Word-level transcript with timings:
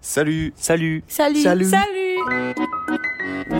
Salut 0.00 0.56
Salut 0.56 1.04
Salut. 1.12 1.44
Salut. 1.44 1.68
Salut. 1.68 2.24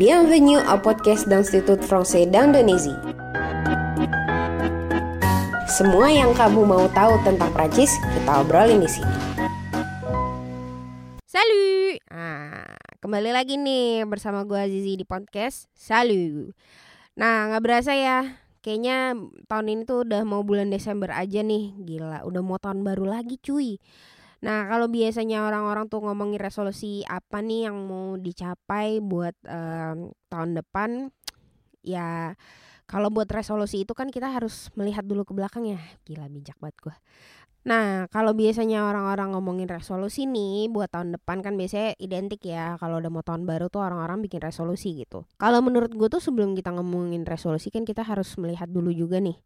Bienvenue 0.00 0.56
au 0.56 0.80
podcast 0.80 1.28
d'Institut 1.28 1.84
Français 1.84 2.24
d'Indonésie. 2.24 2.96
Semua 5.68 6.08
yang 6.08 6.32
kamu 6.32 6.64
mau 6.64 6.88
tahu 6.96 7.20
tentang 7.28 7.52
Prancis, 7.52 7.92
kita 7.92 8.40
obrolin 8.40 8.80
di 8.80 8.88
sini. 8.88 9.16
Salut. 11.28 12.00
Nah, 12.08 12.72
kembali 13.04 13.36
lagi 13.36 13.60
nih 13.60 14.08
bersama 14.08 14.40
gue 14.48 14.56
Azizi 14.56 14.96
di 14.96 15.04
podcast 15.04 15.68
Salut. 15.76 16.56
Nah, 17.20 17.52
nggak 17.52 17.60
berasa 17.60 17.92
ya. 17.92 18.24
Kayaknya 18.64 19.12
tahun 19.44 19.66
ini 19.76 19.82
tuh 19.84 20.08
udah 20.08 20.24
mau 20.24 20.40
bulan 20.40 20.72
Desember 20.72 21.12
aja 21.12 21.44
nih. 21.44 21.76
Gila, 21.84 22.24
udah 22.24 22.40
mau 22.40 22.56
tahun 22.56 22.80
baru 22.80 23.12
lagi 23.12 23.36
cuy. 23.44 23.76
Nah, 24.40 24.64
kalau 24.72 24.88
biasanya 24.88 25.44
orang-orang 25.44 25.92
tuh 25.92 26.00
ngomongin 26.00 26.40
resolusi 26.40 27.04
apa 27.04 27.44
nih 27.44 27.68
yang 27.68 27.76
mau 27.84 28.16
dicapai 28.16 29.04
buat 29.04 29.36
em, 29.44 30.08
tahun 30.32 30.50
depan, 30.56 31.12
ya 31.84 32.32
kalau 32.88 33.12
buat 33.12 33.28
resolusi 33.28 33.84
itu 33.84 33.92
kan 33.92 34.08
kita 34.08 34.32
harus 34.32 34.72
melihat 34.74 35.04
dulu 35.04 35.28
ke 35.28 35.32
belakang 35.36 35.68
ya. 35.68 35.80
Gila 36.08 36.26
bijak 36.32 36.56
banget 36.58 36.76
gue. 36.80 36.96
Nah, 37.60 38.08
kalau 38.08 38.32
biasanya 38.32 38.88
orang-orang 38.88 39.36
ngomongin 39.36 39.68
resolusi 39.68 40.24
nih 40.24 40.72
buat 40.72 40.88
tahun 40.88 41.12
depan 41.20 41.44
kan 41.44 41.60
biasanya 41.60 41.92
identik 42.00 42.40
ya 42.48 42.80
kalau 42.80 43.04
udah 43.04 43.12
mau 43.12 43.20
tahun 43.20 43.44
baru 43.44 43.68
tuh 43.68 43.84
orang-orang 43.84 44.24
bikin 44.24 44.40
resolusi 44.40 44.96
gitu. 44.96 45.28
Kalau 45.36 45.60
menurut 45.60 45.92
gue 45.92 46.08
tuh 46.08 46.24
sebelum 46.24 46.56
kita 46.56 46.72
ngomongin 46.72 47.28
resolusi 47.28 47.68
kan 47.68 47.84
kita 47.84 48.00
harus 48.00 48.32
melihat 48.40 48.64
dulu 48.72 48.88
juga 48.96 49.20
nih 49.20 49.36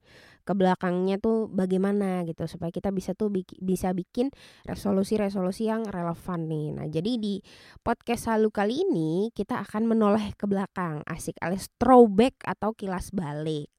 ke 0.44 0.52
belakangnya 0.52 1.16
tuh 1.16 1.48
bagaimana 1.48 2.22
gitu 2.28 2.44
supaya 2.44 2.68
kita 2.68 2.92
bisa 2.92 3.16
tuh 3.16 3.32
bisa 3.58 3.90
bikin 3.96 4.28
resolusi-resolusi 4.68 5.72
yang 5.72 5.88
relevan 5.88 6.46
nih. 6.46 6.66
Nah, 6.76 6.86
jadi 6.86 7.16
di 7.16 7.40
podcast 7.80 8.28
Salu 8.28 8.52
kali 8.52 8.84
ini 8.84 9.32
kita 9.32 9.60
akan 9.64 9.88
menoleh 9.88 10.36
ke 10.36 10.44
belakang, 10.44 11.00
asik 11.08 11.40
alias 11.40 11.72
throwback 11.80 12.36
atau 12.44 12.76
kilas 12.76 13.08
balik. 13.10 13.72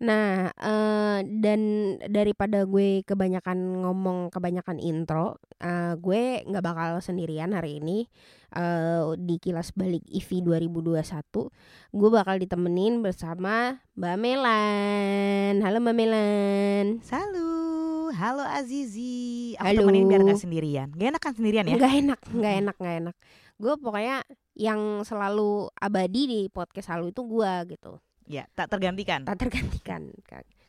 Nah, 0.00 0.48
eh, 0.56 1.18
dan 1.28 1.60
daripada 2.08 2.64
gue 2.64 3.04
kebanyakan 3.04 3.84
ngomong 3.84 4.32
kebanyakan 4.32 4.80
intro, 4.80 5.36
eh, 5.60 5.92
gue 6.00 6.40
nggak 6.48 6.64
bakal 6.64 6.90
sendirian 7.04 7.52
hari 7.52 7.84
ini 7.84 8.08
eh, 8.56 9.04
di 9.20 9.36
kilas 9.36 9.76
balik 9.76 10.00
IVI 10.08 10.40
2021. 10.40 11.52
Gue 11.92 12.08
bakal 12.08 12.40
ditemenin 12.40 13.04
bersama 13.04 13.76
Mbak 13.92 14.16
Melan. 14.16 15.54
Halo 15.60 15.84
Mbak 15.84 15.96
Melan. 16.00 16.86
Salut. 17.04 18.16
Halo 18.16 18.40
Azizi. 18.40 19.52
Aku 19.60 19.68
Halo. 19.68 19.84
temenin 19.84 20.08
biar 20.08 20.24
gak 20.24 20.40
sendirian. 20.40 20.88
Gak 20.96 21.08
enak 21.12 21.22
kan 21.22 21.32
sendirian 21.36 21.68
ya? 21.68 21.76
Nggak 21.76 21.92
enak, 22.00 22.20
nggak 22.32 22.54
enak, 22.64 22.76
nggak 22.80 22.96
enak. 23.04 23.16
Gue 23.60 23.76
pokoknya 23.76 24.24
yang 24.56 25.04
selalu 25.04 25.68
abadi 25.76 26.22
di 26.24 26.40
podcast 26.48 26.88
Halu 26.88 27.12
itu 27.12 27.20
gue 27.20 27.52
gitu. 27.76 28.00
Ya, 28.30 28.46
tak 28.54 28.70
tergantikan. 28.70 29.26
Tak 29.26 29.42
tergantikan. 29.42 30.14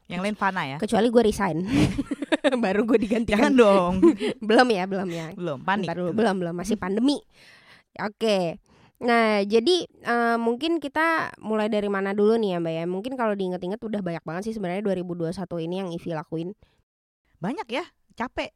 Yang 0.10 0.22
lain 0.26 0.36
fana 0.36 0.66
ya. 0.66 0.78
Kecuali 0.82 1.08
gue 1.14 1.24
resign. 1.30 1.62
Baru 2.66 2.90
gue 2.90 2.98
digantikan. 2.98 3.38
Jangan 3.38 3.54
dong. 3.54 3.94
belum 4.50 4.68
ya, 4.74 4.84
belum 4.90 5.10
ya. 5.14 5.28
Belum, 5.38 5.62
panik. 5.62 5.94
Dulu, 5.94 6.10
belum 6.18 6.36
belum 6.42 6.56
masih 6.58 6.82
pandemi. 6.82 7.22
Oke. 8.02 8.58
Nah, 9.02 9.46
jadi 9.46 9.86
eh, 9.86 10.38
mungkin 10.42 10.82
kita 10.82 11.38
mulai 11.38 11.70
dari 11.70 11.86
mana 11.86 12.18
dulu 12.18 12.34
nih 12.42 12.58
ya, 12.58 12.60
Mbak 12.60 12.74
ya? 12.74 12.84
Mungkin 12.90 13.14
kalau 13.14 13.38
diinget-inget 13.38 13.78
udah 13.78 14.02
banyak 14.02 14.24
banget 14.26 14.42
sih 14.50 14.54
sebenarnya 14.58 14.82
2021 14.82 15.38
ini 15.70 15.76
yang 15.86 15.90
Ivi 15.94 16.12
lakuin. 16.18 16.50
Banyak 17.38 17.70
ya, 17.70 17.86
capek. 18.18 18.50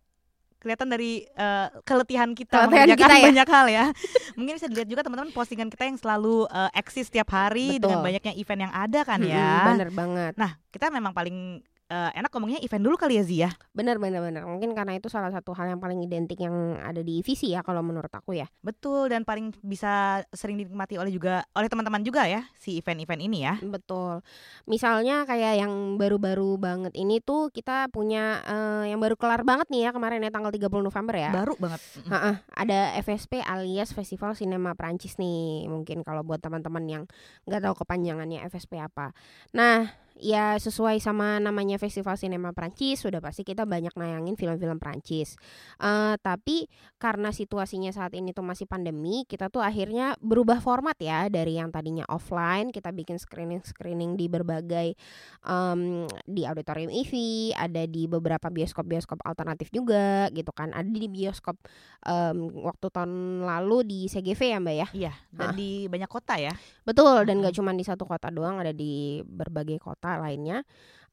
Kelihatan 0.59 0.87
dari 0.89 1.23
eh, 1.25 1.67
keletihan 1.85 2.33
kita 2.33 2.65
Keletihan 2.65 2.89
mengerjakan 2.89 3.05
kita 3.05 3.15
ya. 3.15 3.25
banyak 3.29 3.47
hal 3.53 3.65
ya. 3.69 3.85
Mungkin 4.37 4.53
bisa 4.57 4.67
dilihat 4.71 4.89
juga 4.89 5.01
teman-teman 5.05 5.31
postingan 5.35 5.69
kita 5.69 5.85
yang 5.85 5.97
selalu 6.01 6.49
eh, 6.49 6.71
eksis 6.79 7.07
setiap 7.11 7.29
hari 7.29 7.77
Betul. 7.77 7.81
dengan 7.85 7.99
banyaknya 8.01 8.33
event 8.33 8.61
yang 8.65 8.73
ada 8.73 8.99
kan 9.05 9.19
Mm-mm, 9.21 9.29
ya. 9.35 9.53
Bener 9.71 9.89
banget. 9.93 10.33
Nah, 10.39 10.57
kita 10.73 10.89
memang 10.89 11.13
paling 11.13 11.61
eh, 11.85 12.11
enak 12.17 12.33
ngomongnya 12.33 12.59
event 12.65 12.83
dulu 12.83 12.95
kali 12.97 13.21
ya 13.21 13.23
Zia. 13.25 13.49
Bener 13.73 14.01
bener 14.01 14.21
bener. 14.21 14.43
Mungkin 14.45 14.73
karena 14.73 14.97
itu 14.97 15.05
salah 15.11 15.29
satu 15.29 15.53
hal 15.53 15.69
yang 15.69 15.81
paling 15.81 16.01
identik 16.01 16.41
yang 16.41 16.77
ada 16.81 17.01
di 17.05 17.21
Ivi 17.21 17.37
sih 17.37 17.53
ya 17.53 17.61
kalau 17.61 17.85
menurut 17.85 18.09
aku 18.09 18.33
ya. 18.37 18.49
Betul 18.65 19.13
dan 19.13 19.21
paling 19.21 19.53
bisa 19.61 20.25
sering 20.33 20.57
dinikmati 20.57 20.97
oleh 20.97 21.13
juga 21.13 21.45
oleh 21.53 21.69
teman-teman 21.69 22.01
juga 22.01 22.25
ya 22.25 22.45
si 22.57 22.81
event-event 22.81 23.21
ini 23.21 23.45
ya. 23.45 23.55
Betul. 23.61 24.25
Misalnya 24.65 25.29
kayak 25.29 25.61
yang 25.61 26.01
baru-baru 26.01 26.57
banget 26.57 26.93
ini 26.97 27.21
tuh 27.21 27.53
kita 27.53 27.89
punya 27.93 28.41
eh, 28.45 28.93
yang 28.93 28.97
baru 28.97 29.13
kelar 29.17 29.45
banget 29.45 29.69
nih 29.69 29.89
ya 29.89 29.91
kemarin 29.93 30.25
ya 30.25 30.31
tanggal 30.33 30.49
30 30.49 30.69
November 30.81 31.15
ya. 31.15 31.31
Baru 31.33 31.53
banget. 31.61 31.81
Ha-ah, 32.09 32.35
ada 32.57 32.97
FSP 33.01 33.45
alias 33.45 33.93
Festival 33.93 34.33
Sinema 34.33 34.73
Prancis 34.73 35.17
nih 35.21 35.69
mungkin 35.69 36.01
kalau 36.01 36.25
buat 36.25 36.41
teman-teman 36.41 36.83
yang 36.89 37.03
nggak 37.45 37.61
tahu 37.61 37.85
kepanjangannya 37.85 38.41
FSP 38.49 38.81
apa. 38.81 39.13
Nah 39.53 40.04
ya 40.15 40.55
sesuai 40.55 41.03
sama 41.03 41.37
namanya 41.37 41.75
Festival 41.75 42.15
Sinema 42.15 42.55
Prancis 42.55 43.03
sudah 43.03 43.19
pasti 43.19 43.43
kita 43.43 43.67
banyak 43.67 43.91
nayangin 43.93 44.39
film-film 44.39 44.79
Prancis. 44.79 45.35
Eh 45.77 46.15
tapi 46.23 46.67
karena 46.95 47.29
situasinya 47.29 47.91
saat 47.91 48.15
ini 48.15 48.31
tuh 48.31 48.41
masih 48.41 48.65
pandemi 48.65 49.27
kita 49.27 49.51
tuh 49.51 49.59
akhirnya 49.59 50.15
berubah 50.23 50.59
format 50.59 50.95
ya 50.97 51.27
dari 51.27 51.59
yang 51.59 51.69
tadinya 51.69 52.07
offline 52.07 52.71
kita 52.71 52.89
bikin 52.89 53.19
screening-screening 53.19 54.15
di 54.15 54.25
berbagai 54.27 54.95
em, 55.43 56.05
di 56.25 56.43
auditorium 56.45 56.89
IV 56.89 57.11
ada 57.55 57.83
di 57.85 58.07
beberapa 58.07 58.47
bioskop-bioskop 58.47 59.21
alternatif 59.21 59.69
juga 59.69 60.29
gitu 60.31 60.49
kan 60.51 60.71
ada 60.71 60.87
di 60.87 61.07
bioskop 61.07 61.59
em, 62.03 62.37
waktu 62.63 62.87
tahun 62.89 63.11
lalu 63.43 63.77
di 63.85 63.99
CGV 64.07 64.41
ya 64.41 64.57
mbak 64.59 64.75
ya 64.75 64.87
Iya, 64.95 65.13
dan 65.33 65.49
di 65.53 65.85
banyak 65.85 66.07
kota 66.07 66.39
ya. 66.39 66.53
betul 66.85 67.25
dan 67.25 67.41
Mm-mm. 67.41 67.49
gak 67.49 67.55
cuma 67.57 67.73
di 67.73 67.83
satu 67.83 68.05
kota 68.05 68.29
doang 68.29 68.61
ada 68.61 68.71
di 68.71 69.19
berbagai 69.25 69.81
kota 69.81 70.04
lainnya 70.13 70.61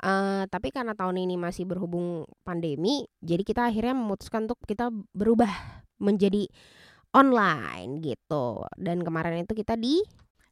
Eh, 0.02 0.44
tapi 0.50 0.74
karena 0.74 0.98
tahun 0.98 1.14
ini 1.14 1.38
masih 1.38 1.62
berhubung 1.62 2.26
pandemi 2.42 3.06
jadi 3.22 3.46
kita 3.46 3.70
akhirnya 3.70 3.94
memutuskan 3.94 4.50
untuk 4.50 4.58
kita 4.66 4.90
berubah 5.14 5.46
menjadi 6.02 6.50
online 7.14 8.02
gitu 8.02 8.66
dan 8.74 9.06
kemarin 9.06 9.46
itu 9.46 9.54
kita 9.54 9.78
di 9.78 10.02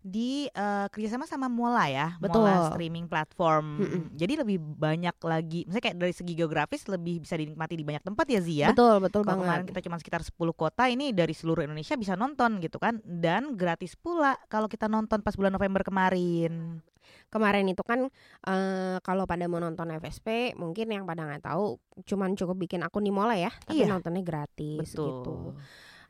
Di 0.01 0.49
eh, 0.49 0.89
kerjasama 0.89 1.29
sama 1.29 1.53
Mola 1.53 1.85
ya, 1.93 2.17
Betul. 2.17 2.49
Mola 2.49 2.73
streaming 2.73 3.05
platform. 3.05 3.85
Mm-mm. 3.85 4.03
Jadi 4.17 4.33
lebih 4.41 4.57
banyak 4.57 5.13
lagi, 5.21 5.69
misalnya 5.69 5.85
kayak 5.93 5.99
dari 6.01 6.15
segi 6.17 6.33
geografis 6.33 6.89
lebih 6.89 7.21
bisa 7.21 7.37
dinikmati 7.37 7.77
di 7.77 7.85
banyak 7.85 8.09
tempat 8.09 8.25
ya 8.33 8.41
Zia. 8.41 8.67
betul 8.73 8.97
betul 9.05 9.29
Kalau 9.29 9.45
kemarin 9.45 9.69
banget 9.69 9.77
kita 9.77 9.85
cuma 9.85 10.01
sekitar 10.01 10.25
10 10.25 10.41
kota, 10.57 10.89
ini 10.89 11.13
dari 11.13 11.37
seluruh 11.37 11.69
Indonesia 11.69 12.01
bisa 12.01 12.17
nonton 12.17 12.65
gitu 12.65 12.81
kan, 12.81 12.97
dan 13.05 13.61
gratis 13.61 13.93
pula 13.93 14.41
kalau 14.49 14.73
kita 14.73 14.89
nonton 14.89 15.21
pas 15.21 15.37
bulan 15.37 15.53
November 15.53 15.85
kemarin. 15.85 16.81
Kemarin 17.27 17.65
itu 17.65 17.81
kan 17.81 18.07
eh 18.43 18.97
kalau 19.01 19.25
pada 19.25 19.45
mau 19.45 19.59
nonton 19.59 19.91
FSP 19.93 20.55
mungkin 20.55 20.89
yang 20.89 21.05
pada 21.05 21.23
nggak 21.23 21.45
tahu 21.45 21.77
cuman 22.03 22.35
cukup 22.35 22.57
bikin 22.59 22.81
akun 22.81 23.03
di 23.03 23.11
Mola 23.11 23.35
ya 23.35 23.51
tapi 23.63 23.81
Iya. 23.81 23.91
nontonnya 23.91 24.21
gratis 24.21 24.91
gitu 24.91 25.55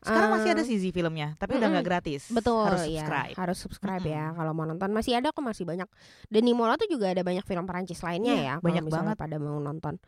Sekarang 0.00 0.32
masih 0.32 0.56
ada 0.56 0.64
sih 0.64 0.80
filmnya, 0.88 1.36
tapi 1.36 1.54
udah 1.54 1.60
mm-mm. 1.60 1.76
nggak 1.76 1.84
gratis. 1.84 2.32
betul 2.32 2.64
harus 2.64 2.88
ya 2.88 3.04
subscribe. 3.04 3.36
harus 3.36 3.58
subscribe 3.58 4.00
ya 4.02 4.24
Mm-mm. 4.24 4.36
kalau 4.40 4.52
mau 4.54 4.64
nonton 4.64 4.88
masih 4.90 5.12
ada 5.14 5.28
kok 5.28 5.44
masih 5.44 5.68
banyak 5.68 5.84
dan 6.26 6.40
di 6.40 6.52
Mola 6.56 6.80
tuh 6.80 6.88
juga 6.88 7.12
ada 7.12 7.20
banyak 7.20 7.44
film 7.44 7.68
Perancis 7.68 8.00
lainnya 8.00 8.32
Iya, 8.32 8.44
ya 8.46 8.54
banyak 8.58 8.88
banget. 8.88 9.14
pada 9.14 9.36
mau 9.36 9.60
nonton 9.60 10.00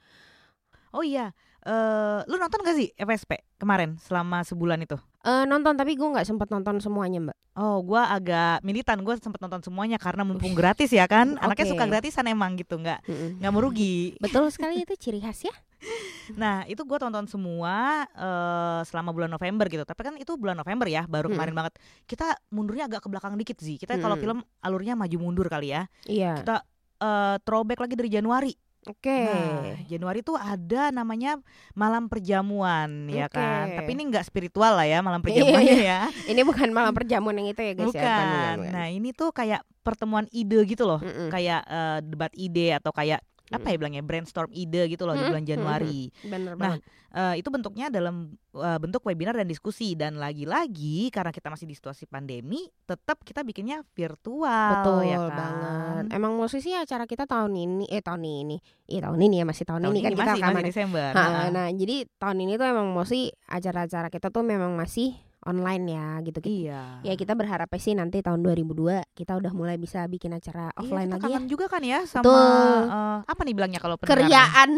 Oh 0.93 1.01
iya, 1.01 1.33
eh 1.63 2.21
lu 2.25 2.37
nonton 2.37 2.61
gak 2.61 2.73
sih 2.73 2.93
FSP 2.95 3.45
kemarin 3.57 3.97
selama 3.97 4.41
sebulan 4.43 4.81
itu? 4.81 4.97
Eh 5.23 5.45
nonton 5.47 5.79
tapi 5.79 5.95
gue 5.95 6.09
nggak 6.09 6.27
sempat 6.27 6.51
nonton 6.51 6.83
semuanya 6.83 7.31
mbak 7.31 7.39
Oh, 7.53 7.85
gua 7.85 8.09
agak 8.09 8.65
militan. 8.65 9.05
Gue 9.05 9.13
sempet 9.21 9.37
nonton 9.45 9.61
semuanya 9.61 10.01
karena 10.01 10.25
mumpung 10.25 10.57
gratis 10.57 10.89
ya 10.89 11.05
kan. 11.05 11.37
Anaknya 11.37 11.69
suka 11.69 11.85
gratisan 11.85 12.25
emang 12.25 12.57
gitu, 12.57 12.81
nggak 12.81 13.05
nggak 13.45 13.53
merugi. 13.53 14.17
betul 14.25 14.49
sekali 14.49 14.81
itu 14.81 14.97
ciri 14.97 15.21
khas 15.21 15.45
ya 15.45 15.53
Nah, 16.41 16.65
itu 16.65 16.81
gua 16.89 16.97
tonton 16.97 17.29
semua 17.29 18.09
eh, 18.09 18.81
selama 18.89 19.13
bulan 19.13 19.29
November 19.29 19.69
gitu. 19.69 19.85
Tapi 19.85 20.01
kan 20.01 20.15
itu 20.17 20.33
bulan 20.41 20.57
November 20.57 20.89
ya, 20.89 21.05
baru 21.05 21.29
Mm-mm. 21.29 21.37
kemarin 21.37 21.55
banget. 21.61 21.73
Kita 22.09 22.33
mundurnya 22.49 22.89
agak 22.89 23.05
ke 23.05 23.09
belakang 23.13 23.37
dikit 23.37 23.61
sih. 23.61 23.77
Kita 23.77 24.01
kalau 24.01 24.17
Mm-mm. 24.17 24.25
film 24.25 24.39
alurnya 24.65 24.97
maju 24.97 25.17
mundur 25.21 25.47
kali 25.53 25.77
ya. 25.77 25.85
iya 26.09 26.41
Kita 26.41 26.65
eh, 27.05 27.37
throwback 27.45 27.85
lagi 27.85 27.95
dari 28.01 28.09
Januari. 28.09 28.53
Oke 28.85 29.19
Nah, 29.23 29.79
Januari 29.87 30.21
tuh 30.21 30.35
ada 30.35 30.91
namanya 30.91 31.39
malam 31.73 32.11
perjamuan 32.11 33.07
ya 33.07 33.27
Oke. 33.31 33.39
kan. 33.39 33.79
Tapi 33.79 33.91
ini 33.95 34.03
nggak 34.11 34.27
spiritual 34.27 34.75
lah 34.75 34.87
ya 34.87 34.99
malam 35.01 35.23
Iya, 35.23 35.27
perjamuannya 35.27 35.77
ya. 35.79 36.01
ini 36.27 36.41
bukan 36.43 36.69
malam 36.71 36.93
perjamuan 36.93 37.35
yang 37.39 37.49
itu 37.51 37.63
ya 37.63 37.73
guys 37.73 37.91
ya 37.91 38.03
Bukan. 38.03 38.57
Nah, 38.73 38.87
ini 38.91 39.15
tuh 39.15 39.31
kayak 39.31 39.63
pertemuan 39.83 40.27
ide 40.31 40.59
gitu 40.67 40.83
loh. 40.87 40.99
Mm-mm. 41.03 41.31
Kayak 41.31 41.63
eh, 41.67 41.99
debat 42.07 42.33
ide 42.35 42.75
atau 42.75 42.91
kayak 42.91 43.23
apa 43.53 43.67
ya 43.69 43.77
bilangnya 43.77 44.03
brainstorm 44.03 44.51
ide 44.51 44.89
gitu 44.89 45.05
loh 45.05 45.15
di 45.15 45.25
bulan 45.29 45.45
Januari. 45.45 46.09
bener 46.25 46.55
Nah, 46.57 46.77
banget 46.77 46.83
Eh, 47.13 47.45
itu 47.45 47.49
bentuknya 47.53 47.93
dalam 47.93 48.33
eh, 48.57 48.79
bentuk 48.81 49.05
webinar 49.05 49.37
dan 49.37 49.45
diskusi 49.45 49.93
dan 49.93 50.17
lagi-lagi 50.17 51.13
karena 51.13 51.29
kita 51.29 51.53
masih 51.53 51.69
di 51.69 51.77
situasi 51.77 52.09
pandemi, 52.09 52.65
tetap 52.89 53.21
kita 53.21 53.45
bikinnya 53.45 53.85
virtual 53.93 54.81
Betul 54.81 55.13
ya 55.13 55.21
kan. 55.29 55.37
banget. 55.37 56.05
Emang 56.17 56.33
musisi 56.41 56.73
acara 56.73 57.05
kita 57.05 57.29
tahun 57.29 57.53
ini 57.53 57.85
eh 57.93 58.01
tahun 58.01 58.25
ini. 58.25 58.57
Iya 58.89 59.13
tahun 59.13 59.21
ini 59.29 59.35
ya 59.37 59.45
masih 59.45 59.65
tahun, 59.69 59.81
Tahun 59.85 59.93
ini, 59.93 60.01
ini 60.01 60.07
kan 60.09 60.13
kita 60.17 60.25
masih, 60.25 60.33
masih 60.33 60.41
rekaman. 60.49 60.65
Desember. 60.73 61.11
Ha, 61.13 61.21
Nah, 61.21 61.47
nah, 61.53 61.69
jadi 61.69 61.97
tahun 62.17 62.39
ini 62.49 62.53
tuh 62.57 62.67
emang 62.73 62.89
mesti 62.97 63.21
acara-acara 63.45 64.09
kita 64.09 64.29
tuh 64.33 64.45
memang 64.49 64.73
masih 64.73 65.13
online 65.43 65.85
ya 65.89 66.07
gitu 66.21 66.39
gitu. 66.39 66.71
Iya. 66.71 67.03
Ya 67.03 67.15
kita 67.15 67.35
berharap 67.35 67.67
sih 67.77 67.93
nanti 67.93 68.23
tahun 68.23 68.41
2002 68.41 69.03
kita 69.13 69.35
udah 69.35 69.51
mulai 69.51 69.75
bisa 69.75 70.07
bikin 70.07 70.31
acara 70.31 70.71
offline 70.75 71.07
iya, 71.07 71.11
kita 71.11 71.19
lagi 71.19 71.25
ya. 71.25 71.35
kangen 71.35 71.45
juga 71.47 71.67
kan 71.67 71.83
ya 71.83 72.01
sama 72.05 72.23
Betul. 72.23 72.79
eh, 72.87 73.19
apa 73.27 73.41
nih 73.43 73.55
bilangnya 73.55 73.81
kalau? 73.81 73.97
Keriaan. 73.99 74.71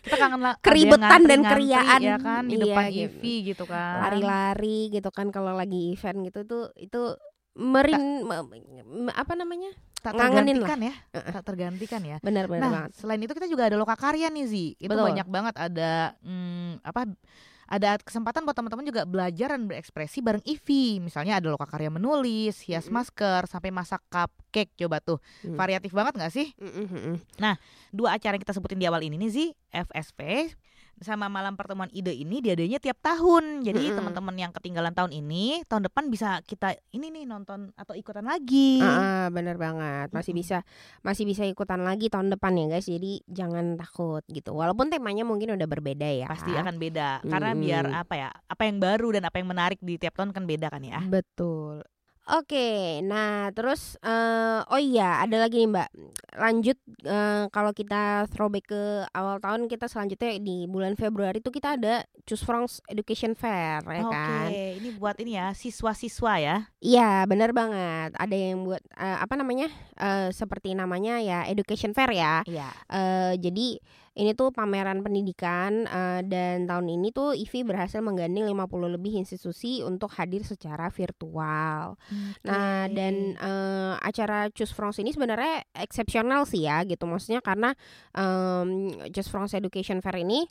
Kita 0.00 0.16
kangen 0.16 0.40
lah 0.40 0.54
Keribetan 0.58 1.00
dan 1.22 1.44
ngantri-ngantri, 1.44 1.52
keriaan. 1.52 2.00
ya 2.00 2.16
kan 2.16 2.42
di 2.42 2.56
Iya, 2.56 2.62
depan 2.64 2.84
gitu. 2.88 3.04
EV 3.06 3.22
gitu 3.46 3.64
kan 3.64 3.94
lari-lari 4.00 4.80
gitu 4.90 5.10
kan 5.12 5.26
kalau 5.28 5.52
lagi 5.54 5.92
event 5.92 6.18
gitu 6.24 6.40
tuh 6.42 6.64
itu 6.74 7.00
merin 7.54 8.24
me- 8.24 8.46
me- 8.48 9.12
apa 9.12 9.34
namanya 9.34 9.70
tak 10.00 10.16
tergantikan 10.16 10.80
ya 10.80 10.94
Heeh. 11.12 11.32
tak 11.36 11.44
tergantikan 11.44 12.00
ya 12.00 12.16
benar-benar 12.24 12.62
nah 12.64 12.72
banget 12.88 12.90
selain 12.96 13.20
itu 13.20 13.32
kita 13.36 13.46
juga 13.46 13.68
ada 13.68 13.76
loka 13.76 13.92
karya 13.94 14.32
nih 14.32 14.46
Zi 14.48 14.66
itu 14.80 14.88
Betul. 14.88 15.12
banyak 15.12 15.28
banget 15.28 15.54
ada 15.60 16.16
hmm, 16.24 16.80
apa 16.80 17.00
ada 17.70 17.94
kesempatan 17.96 18.42
buat 18.42 18.52
teman-teman 18.52 18.82
juga 18.82 19.06
belajar 19.06 19.54
dan 19.54 19.64
berekspresi 19.64 20.18
bareng 20.18 20.42
Ivi 20.42 20.98
misalnya 20.98 21.38
ada 21.38 21.48
loka 21.48 21.64
karya 21.64 21.86
menulis 21.86 22.58
hias 22.66 22.90
masker 22.90 23.46
sampai 23.46 23.70
masak 23.70 24.02
cupcake 24.10 24.74
coba 24.74 24.98
tuh 24.98 25.22
Hmm. 25.40 25.54
variatif 25.54 25.94
banget 25.94 26.18
nggak 26.18 26.32
sih 26.34 26.50
Mm, 26.58 26.66
mm, 26.66 26.86
mm, 26.90 27.02
mm. 27.38 27.56
dua 27.90 28.18
acara 28.18 28.34
yang 28.34 28.42
kita 28.42 28.52
sebutin 28.52 28.76
di 28.76 28.90
awal 28.90 29.00
ini 29.00 29.14
nih 29.16 29.30
Zi 29.30 29.46
FSP 29.70 30.50
sama 31.00 31.32
malam 31.32 31.56
pertemuan 31.56 31.88
ide 31.96 32.12
ini 32.12 32.44
diadanya 32.44 32.76
tiap 32.76 33.00
tahun. 33.00 33.64
Jadi 33.64 33.88
Mm-mm. 33.88 33.96
teman-teman 33.96 34.36
yang 34.36 34.52
ketinggalan 34.52 34.92
tahun 34.92 35.16
ini 35.16 35.64
tahun 35.64 35.88
depan 35.88 36.12
bisa 36.12 36.44
kita 36.44 36.76
ini 36.92 37.08
nih 37.08 37.24
nonton 37.24 37.72
atau 37.74 37.96
ikutan 37.96 38.28
lagi. 38.28 38.84
Ah, 38.84 39.32
bener 39.32 39.56
banget. 39.56 40.12
Masih 40.12 40.36
Mm-mm. 40.36 40.44
bisa 40.44 40.58
masih 41.00 41.24
bisa 41.24 41.42
ikutan 41.48 41.80
lagi 41.80 42.12
tahun 42.12 42.28
depan 42.36 42.52
ya 42.54 42.66
guys. 42.76 42.86
Jadi 42.86 43.24
jangan 43.26 43.80
takut 43.80 44.20
gitu. 44.28 44.52
Walaupun 44.52 44.92
temanya 44.92 45.24
mungkin 45.24 45.56
udah 45.56 45.68
berbeda 45.68 46.06
ya. 46.06 46.28
Pasti 46.28 46.52
akan 46.52 46.76
beda. 46.76 47.24
Karena 47.24 47.56
Mm-mm. 47.56 47.64
biar 47.64 47.84
apa 47.96 48.14
ya 48.14 48.28
apa 48.30 48.62
yang 48.68 48.76
baru 48.78 49.16
dan 49.16 49.24
apa 49.24 49.40
yang 49.40 49.48
menarik 49.48 49.80
di 49.80 49.96
tiap 49.96 50.14
tahun 50.20 50.36
kan 50.36 50.44
beda 50.44 50.68
kan 50.68 50.84
ya. 50.84 51.00
Betul 51.00 51.80
Oke, 52.30 53.02
nah 53.02 53.50
terus 53.50 53.98
eh, 53.98 54.60
oh 54.62 54.78
iya 54.78 55.18
ada 55.18 55.34
lagi 55.34 55.58
nih 55.58 55.70
Mbak. 55.70 55.88
Lanjut 56.38 56.78
eh, 57.02 57.44
kalau 57.50 57.74
kita 57.74 58.30
throwback 58.30 58.70
ke 58.70 58.82
awal 59.10 59.42
tahun 59.42 59.66
kita 59.66 59.90
selanjutnya 59.90 60.38
di 60.38 60.70
bulan 60.70 60.94
Februari 60.94 61.42
itu 61.42 61.50
kita 61.50 61.74
ada 61.74 62.06
Choose 62.24 62.46
France 62.46 62.78
Education 62.86 63.34
Fair 63.34 63.82
ya 63.82 64.02
oke 64.06 64.14
kan. 64.14 64.46
ini 64.46 64.94
buat 64.94 65.18
ini 65.18 65.34
ya 65.34 65.50
siswa-siswa 65.50 66.34
ya 66.38 66.56
Iya, 66.78 67.26
benar 67.26 67.50
banget. 67.50 68.14
Ada 68.14 68.36
yang 68.36 68.62
buat 68.62 68.82
eh, 68.94 69.18
apa 69.18 69.34
namanya? 69.34 69.66
eh, 69.98 70.30
seperti 70.30 70.72
namanya 70.72 71.18
ya 71.18 71.44
education 71.44 71.90
fair 71.92 72.14
ya. 72.14 72.46
iya 72.46 72.70
Eh, 72.86 73.34
jadi 73.42 73.82
ini 74.18 74.34
tuh 74.34 74.50
pameran 74.50 75.06
pendidikan 75.06 75.86
eh, 75.86 76.20
dan 76.26 76.66
tahun 76.66 76.98
ini 76.98 77.14
tuh 77.14 77.30
IVI 77.38 77.62
berhasil 77.62 78.02
menggandeng 78.02 78.42
50 78.50 78.90
lebih 78.90 79.14
institusi 79.22 79.86
untuk 79.86 80.10
hadir 80.18 80.42
secara 80.42 80.90
virtual. 80.90 81.94
Nah, 82.42 82.90
dan 82.90 83.38
eh, 83.38 83.94
acara 84.02 84.50
Choose 84.50 84.74
France 84.74 84.98
ini 84.98 85.14
sebenarnya 85.14 85.62
eksepsional 85.78 86.42
sih 86.42 86.66
ya 86.66 86.82
gitu. 86.82 87.06
Maksudnya 87.06 87.38
karena 87.38 87.70
em, 88.10 88.90
Choose 89.14 89.30
France 89.30 89.54
Education 89.54 90.02
Fair 90.02 90.26
ini 90.26 90.42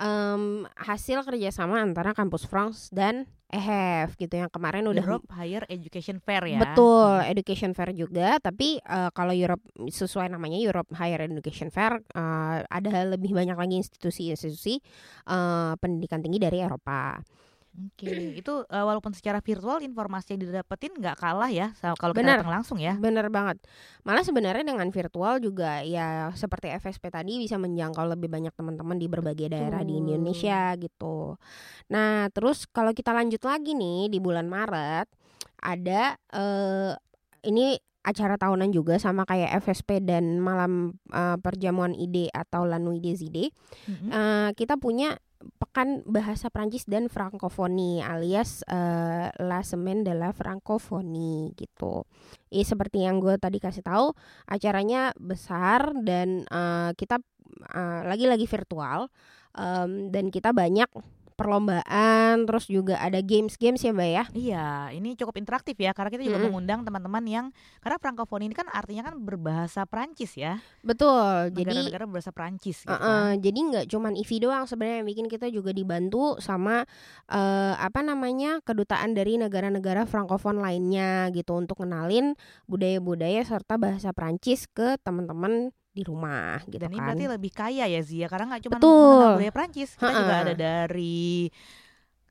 em, 0.00 0.64
hasil 0.80 1.20
kerjasama 1.28 1.84
antara 1.84 2.16
Kampus 2.16 2.48
France 2.48 2.88
dan 2.88 3.28
EHF 3.52 4.16
gitu 4.16 4.34
yang 4.40 4.48
kemarin 4.48 4.88
udah 4.88 5.04
Europe 5.04 5.28
Higher 5.28 5.68
Education 5.68 6.18
Fair 6.24 6.48
ya 6.48 6.58
Betul, 6.64 7.20
education 7.28 7.76
fair 7.76 7.92
juga. 7.92 8.40
Tapi 8.40 8.80
eh, 8.80 9.10
kalau 9.12 9.36
Europe 9.36 9.60
sesuai 9.76 10.32
namanya 10.32 10.56
Europe 10.56 10.88
Higher 10.96 11.28
Education 11.28 11.68
Fair, 11.68 12.00
eh, 12.00 12.58
ada 12.64 12.90
lebih 13.12 13.36
banyak 13.36 13.54
lagi 13.54 13.76
institusi-institusi 13.76 14.80
eh, 15.28 15.72
pendidikan 15.76 16.24
tinggi 16.24 16.40
dari 16.40 16.64
Eropa. 16.64 17.20
Oke, 17.72 18.36
itu 18.36 18.52
eh, 18.68 18.84
walaupun 18.84 19.16
secara 19.16 19.40
virtual 19.40 19.80
informasi 19.80 20.36
yang 20.36 20.44
didapetin 20.44 20.92
nggak 20.92 21.16
kalah 21.16 21.48
ya 21.48 21.72
kalau 21.96 22.12
kita 22.12 22.44
datang 22.44 22.52
langsung 22.52 22.76
ya. 22.76 23.00
Bener 23.00 23.32
banget. 23.32 23.64
Malah 24.04 24.20
sebenarnya 24.20 24.60
dengan 24.60 24.84
virtual 24.92 25.40
juga 25.40 25.80
ya 25.80 26.28
seperti 26.36 26.68
FSP 26.68 27.08
tadi 27.08 27.40
bisa 27.40 27.56
menjangkau 27.56 28.04
lebih 28.12 28.28
banyak 28.28 28.52
teman-teman 28.52 29.00
di 29.00 29.08
berbagai 29.08 29.48
daerah 29.48 29.80
di 29.80 29.96
Betul. 29.96 30.04
Indonesia 30.04 30.76
gitu. 30.76 31.40
Nah, 31.88 32.28
terus 32.28 32.68
kalau 32.68 32.92
kita 32.92 33.16
lanjut 33.16 33.40
lagi 33.40 33.72
nih 33.72 34.12
di 34.12 34.20
bulan 34.20 34.52
Maret 34.52 35.08
ada 35.64 36.20
eh 36.28 36.92
ini 37.48 37.80
acara 38.02 38.34
tahunan 38.34 38.74
juga 38.74 38.98
sama 38.98 39.22
kayak 39.22 39.62
FSP 39.62 40.02
dan 40.02 40.42
malam 40.42 40.98
eh, 41.08 41.38
perjamuan 41.38 41.94
ide 41.94 42.28
atau 42.34 42.66
La 42.66 42.76
Nuit 42.82 43.00
des 43.00 43.22
Idées. 43.22 43.48
Mm-mm. 43.88 44.10
Eh, 44.10 44.50
kita 44.58 44.76
punya 44.76 45.16
pekan 45.58 46.04
bahasa 46.06 46.48
Prancis 46.48 46.84
dan 46.86 47.08
Frankofoni 47.10 48.02
alias 48.02 48.62
eh, 48.68 49.28
La 49.30 49.60
Semaine 49.66 50.06
de 50.06 50.14
la 50.14 50.30
Francophonie 50.30 51.52
gitu. 51.56 52.06
Ya 52.52 52.64
seperti 52.66 53.04
yang 53.06 53.18
gue 53.18 53.38
tadi 53.40 53.58
kasih 53.58 53.82
tahu, 53.82 54.12
acaranya 54.46 55.16
besar 55.18 55.96
dan 56.02 56.44
eh, 56.46 56.90
kita 56.94 57.18
eh, 57.72 58.00
lagi-lagi 58.06 58.46
virtual 58.46 59.08
em, 59.56 60.08
dan 60.12 60.28
kita 60.28 60.52
banyak 60.52 60.88
perlombaan, 61.42 62.46
terus 62.46 62.70
juga 62.70 63.02
ada 63.02 63.18
games-games 63.18 63.82
ya, 63.82 63.90
Mbak 63.90 64.10
ya. 64.14 64.24
Iya, 64.30 64.66
ini 64.94 65.18
cukup 65.18 65.34
interaktif 65.42 65.74
ya 65.74 65.90
karena 65.90 66.14
kita 66.14 66.22
juga 66.22 66.38
Mm-mm. 66.38 66.54
mengundang 66.54 66.86
teman-teman 66.86 67.24
yang 67.26 67.46
karena 67.82 67.98
Frankofoni 67.98 68.46
ini 68.46 68.54
kan 68.54 68.70
artinya 68.70 69.10
kan 69.10 69.18
berbahasa 69.18 69.82
Prancis 69.84 70.38
ya. 70.38 70.62
Betul. 70.86 71.50
Jadi 71.50 71.66
Negara-negara 71.66 72.04
berbahasa 72.06 72.30
Prancis 72.30 72.86
gitu 72.86 72.92
Uh-uh, 72.92 73.34
kan. 73.34 73.42
jadi 73.42 73.58
nggak 73.58 73.84
cuman 73.90 74.12
IVI 74.14 74.36
doang 74.38 74.64
sebenarnya 74.68 74.96
yang 75.02 75.08
bikin 75.08 75.26
kita 75.26 75.46
juga 75.48 75.72
dibantu 75.72 76.36
sama 76.38 76.84
eh, 77.26 77.74
apa 77.74 78.04
namanya 78.04 78.60
kedutaan 78.62 79.16
dari 79.16 79.40
negara-negara 79.40 80.04
frankofon 80.04 80.60
lainnya 80.60 81.32
gitu 81.32 81.56
untuk 81.56 81.80
kenalin 81.82 82.36
budaya-budaya 82.68 83.42
serta 83.42 83.80
bahasa 83.80 84.12
Prancis 84.12 84.68
ke 84.68 85.00
teman-teman 85.00 85.72
di 85.92 86.02
rumah 86.02 86.64
gitu 86.64 86.76
Dan 86.78 86.88
ini 86.88 86.96
kan. 86.96 87.04
berarti 87.06 87.24
lebih 87.30 87.50
kaya 87.50 87.84
ya 87.84 88.00
Zia 88.00 88.26
karena 88.26 88.48
nggak 88.50 88.62
cuma 88.62 88.76
Betul. 88.76 88.90
mengenal 88.90 89.32
budaya 89.36 89.52
Prancis, 89.52 89.90
kita 89.92 90.08
juga 90.10 90.32
Ha-ha. 90.32 90.42
ada 90.42 90.54
dari 90.54 91.52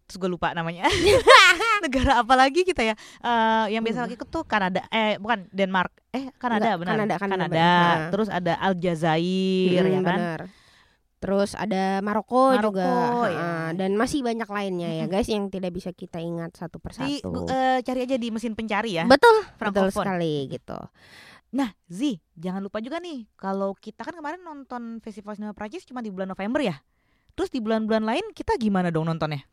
terus 0.04 0.18
gue 0.18 0.30
lupa 0.30 0.52
namanya 0.52 0.90
negara 1.80 2.20
apa 2.20 2.34
lagi 2.36 2.62
kita 2.62 2.84
ya 2.84 2.96
Eh, 3.18 3.66
yang 3.72 3.80
biasa 3.80 4.02
Hmm. 4.02 4.06
lagi 4.06 4.20
tuh 4.20 4.44
Kanada 4.44 4.82
eh 4.90 5.16
bukan 5.16 5.48
Denmark 5.48 5.94
eh 6.10 6.34
Kanada 6.36 6.68
Enggak, 6.68 6.76
benar 6.78 6.92
Kanada, 6.92 7.16
Kanada, 7.16 7.38
Kanada. 7.40 7.54
benar. 7.54 7.98
terus 8.10 8.28
ada 8.28 8.54
Aljazair 8.60 9.80
Mm, 9.80 9.88
ya 9.88 10.02
kan 10.02 10.20
bener. 10.20 10.42
Terus 11.18 11.54
ada 11.54 12.02
Maroko, 12.02 12.58
juga 12.58 12.82
Maroko, 12.82 13.30
ya. 13.30 13.38
uh, 13.38 13.70
dan 13.72 13.94
masih 13.94 14.20
banyak 14.20 14.50
lainnya 14.50 14.90
ya 14.92 15.06
guys 15.06 15.30
yang 15.30 15.48
tidak 15.48 15.70
bisa 15.70 15.94
kita 15.94 16.18
ingat 16.18 16.50
satu 16.52 16.76
di 16.76 16.84
persatu. 17.22 17.46
eh, 17.46 17.78
cari 17.80 18.00
aja 18.02 18.18
di 18.18 18.28
mesin 18.28 18.52
pencari 18.52 18.98
ya 18.98 19.06
Betul, 19.06 19.46
betul 19.46 19.54
Frankofon. 19.56 20.02
sekali 20.02 20.50
gitu. 20.50 20.82
Nah, 21.52 21.76
Zi, 21.92 22.24
jangan 22.40 22.64
lupa 22.64 22.80
juga 22.80 23.04
nih 23.04 23.28
kalau 23.36 23.76
kita 23.76 24.08
kan 24.08 24.16
kemarin 24.16 24.40
nonton 24.40 25.04
Festival 25.04 25.36
Sinema 25.36 25.52
Prancis 25.52 25.84
cuma 25.84 26.00
di 26.00 26.08
bulan 26.08 26.32
November 26.32 26.64
ya. 26.64 26.80
Terus 27.36 27.52
di 27.52 27.60
bulan-bulan 27.60 28.08
lain 28.08 28.26
kita 28.32 28.56
gimana 28.56 28.88
dong 28.88 29.08
nontonnya? 29.08 29.44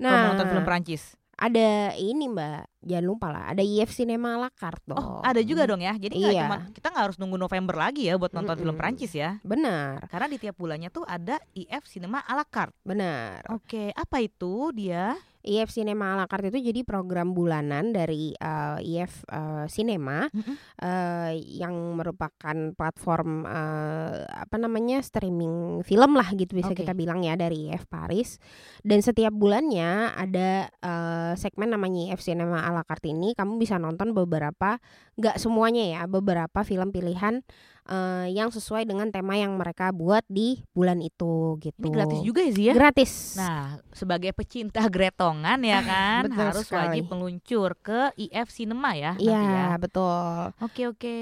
Kalau 0.00 0.16
Nah, 0.16 0.32
nonton 0.32 0.48
film 0.48 0.64
Prancis. 0.64 1.12
ada 1.36 1.92
ini 1.98 2.28
Mbak, 2.32 2.71
jangan 2.82 3.06
lupa 3.06 3.26
lah, 3.28 3.44
ada 3.48 3.60
IF 3.60 3.90
Cinema 3.90 4.36
la 4.36 4.50
carte 4.50 4.82
Oh, 4.88 5.18
dong. 5.18 5.22
ada 5.22 5.40
juga 5.40 5.64
dong 5.64 5.78
ya. 5.78 5.94
Jadi 5.94 6.14
Iya. 6.18 6.44
cuma 6.44 6.56
kita 6.70 6.86
nggak 6.88 7.04
harus 7.06 7.16
nunggu 7.16 7.36
November 7.36 7.74
lagi 7.74 8.06
ya 8.06 8.14
buat 8.14 8.30
nonton 8.30 8.54
film 8.54 8.74
Mm-mm. 8.74 8.80
Prancis 8.80 9.12
ya. 9.12 9.38
Benar, 9.40 10.06
Karena 10.06 10.26
di 10.26 10.36
tiap 10.36 10.54
bulannya 10.54 10.88
tuh 10.88 11.02
ada 11.02 11.38
IF 11.52 11.84
Cinema 11.84 12.20
la 12.24 12.42
carte. 12.42 12.74
benar. 12.82 13.46
Oke, 13.48 13.90
apa 13.90 14.18
itu 14.18 14.70
dia? 14.72 15.14
IF 15.42 15.74
Cinema 15.74 16.14
la 16.14 16.30
carte 16.30 16.54
itu 16.54 16.62
jadi 16.62 16.86
program 16.86 17.34
bulanan 17.34 17.90
dari 17.90 18.30
uh, 18.32 18.78
IF 18.78 19.26
uh, 19.26 19.66
Cinema 19.66 20.30
Mm-mm. 20.30 20.54
uh, 20.78 21.34
yang 21.34 21.74
merupakan 21.92 22.54
platform 22.72 23.42
uh, 23.42 24.22
apa 24.22 24.54
namanya 24.54 25.02
streaming 25.02 25.82
film 25.82 26.14
lah 26.14 26.30
gitu 26.30 26.54
bisa 26.54 26.70
Oke. 26.70 26.86
kita 26.86 26.94
bilang 26.94 27.26
ya 27.26 27.34
dari 27.34 27.66
IF 27.66 27.86
Paris. 27.86 28.38
Dan 28.80 29.02
setiap 29.02 29.34
bulannya 29.34 30.14
ada 30.14 30.70
uh, 30.78 31.34
segmen 31.34 31.70
namanya 31.70 32.14
IF 32.14 32.22
Cinema 32.22 32.62
à 32.72 32.80
la 32.80 32.82
carte 32.82 33.06
ini 33.06 33.36
kamu 33.36 33.60
bisa 33.60 33.76
nonton 33.76 34.10
beberapa 34.10 34.80
nggak 35.14 35.36
semuanya 35.36 35.84
ya 35.84 36.02
beberapa 36.06 36.64
film 36.64 36.88
pilihan 36.88 37.44
uh, 37.84 38.24
yang 38.24 38.48
sesuai 38.48 38.82
dengan 38.82 39.12
tema 39.12 39.36
yang 39.36 39.52
mereka 39.54 39.92
buat 39.92 40.24
di 40.26 40.64
bulan 40.72 40.98
itu 40.98 41.60
gitu. 41.60 41.76
Ini 41.78 41.92
gratis 41.92 42.20
juga 42.20 42.40
ya 42.40 42.50
Zi 42.50 42.62
ya? 42.64 42.74
Gratis. 42.74 43.12
Nah, 43.36 43.76
sebagai 43.92 44.32
pecinta 44.32 44.80
gretongan 44.92 45.60
ya 45.60 45.80
kan 45.80 46.22
Betul 46.26 46.40
harus 46.40 46.64
sekali. 46.64 46.80
wajib 46.98 47.04
meluncur 47.06 47.70
ke 47.76 48.00
IF 48.16 48.48
Cinema 48.48 48.96
ya 48.96 49.12
Iya 49.16 49.38
ya. 49.38 49.68
betul. 49.76 50.56
Oke 50.58 50.88
oke. 50.88 51.18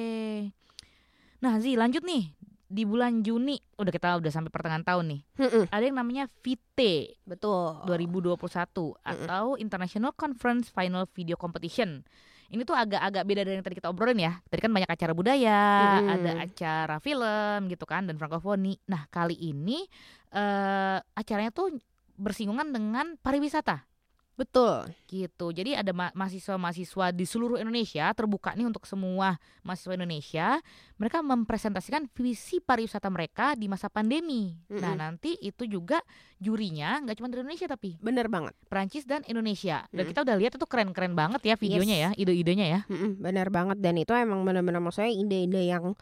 Nah 1.41 1.57
Zi 1.57 1.73
lanjut 1.75 2.05
nih 2.05 2.37
di 2.71 2.87
bulan 2.87 3.27
Juni 3.27 3.59
udah 3.83 3.91
kita 3.91 4.23
udah 4.23 4.31
sampai 4.31 4.55
pertengahan 4.55 4.87
tahun 4.87 5.05
nih. 5.11 5.21
Mm-mm. 5.43 5.65
Ada 5.75 5.85
yang 5.91 5.99
namanya 5.99 6.25
VT 6.31 6.79
Betul. 7.27 7.83
2021 7.91 8.39
atau 9.03 9.59
International 9.59 10.15
Conference 10.15 10.71
Final 10.71 11.11
Video 11.11 11.35
Competition. 11.35 12.07
Ini 12.51 12.63
tuh 12.63 12.79
agak-agak 12.79 13.23
beda 13.27 13.43
dari 13.43 13.59
yang 13.59 13.67
tadi 13.67 13.79
kita 13.79 13.91
obrolin 13.91 14.23
ya. 14.23 14.39
Tadi 14.47 14.63
kan 14.63 14.71
banyak 14.71 14.87
acara 14.87 15.13
budaya, 15.15 15.63
Mm-mm. 15.99 16.15
ada 16.15 16.31
acara 16.47 16.97
film 17.03 17.67
gitu 17.67 17.83
kan 17.91 18.07
dan 18.07 18.15
frankofoni. 18.15 18.79
Nah 18.87 19.11
kali 19.11 19.35
ini 19.35 19.83
eh 20.31 20.99
acaranya 21.03 21.51
tuh 21.51 21.75
bersinggungan 22.15 22.71
dengan 22.71 23.19
pariwisata. 23.19 23.90
Betul. 24.41 24.89
gitu. 25.05 25.53
Jadi 25.53 25.77
ada 25.77 25.93
ma- 25.93 26.15
mahasiswa-mahasiswa 26.17 27.13
di 27.13 27.29
seluruh 27.29 27.61
Indonesia 27.61 28.09
terbuka 28.15 28.57
nih 28.57 28.65
untuk 28.65 28.89
semua 28.89 29.37
mahasiswa 29.61 29.93
Indonesia. 29.93 30.57
Mereka 30.97 31.21
mempresentasikan 31.21 32.09
visi 32.09 32.57
pariwisata 32.57 33.11
mereka 33.11 33.53
di 33.53 33.69
masa 33.69 33.93
pandemi. 33.93 34.57
Nah 34.73 34.81
Mm-mm. 34.81 34.97
nanti 34.97 35.37
itu 35.37 35.69
juga 35.69 36.01
jurinya 36.39 37.05
nggak 37.05 37.21
cuma 37.21 37.29
dari 37.29 37.45
Indonesia 37.45 37.69
tapi 37.69 38.01
Bener 38.01 38.33
banget. 38.33 38.57
Perancis 38.65 39.05
dan 39.05 39.21
Indonesia. 39.29 39.85
Dan 39.93 40.07
Mm. 40.07 40.11
kita 40.15 40.21
udah 40.25 40.37
lihat 40.41 40.53
itu 40.57 40.65
keren-keren 40.65 41.13
banget 41.13 41.43
ya 41.45 41.55
videonya 41.55 41.97
ya, 41.99 42.11
ide-idenya 42.17 42.67
ya. 42.67 42.81
Mm-mm, 42.89 43.21
bener 43.21 43.53
banget 43.53 43.77
dan 43.77 43.99
itu 43.99 44.15
emang 44.15 44.41
benar-benar 44.41 44.81
maksudnya 44.81 45.13
ide-ide 45.13 45.69
yang 45.69 45.93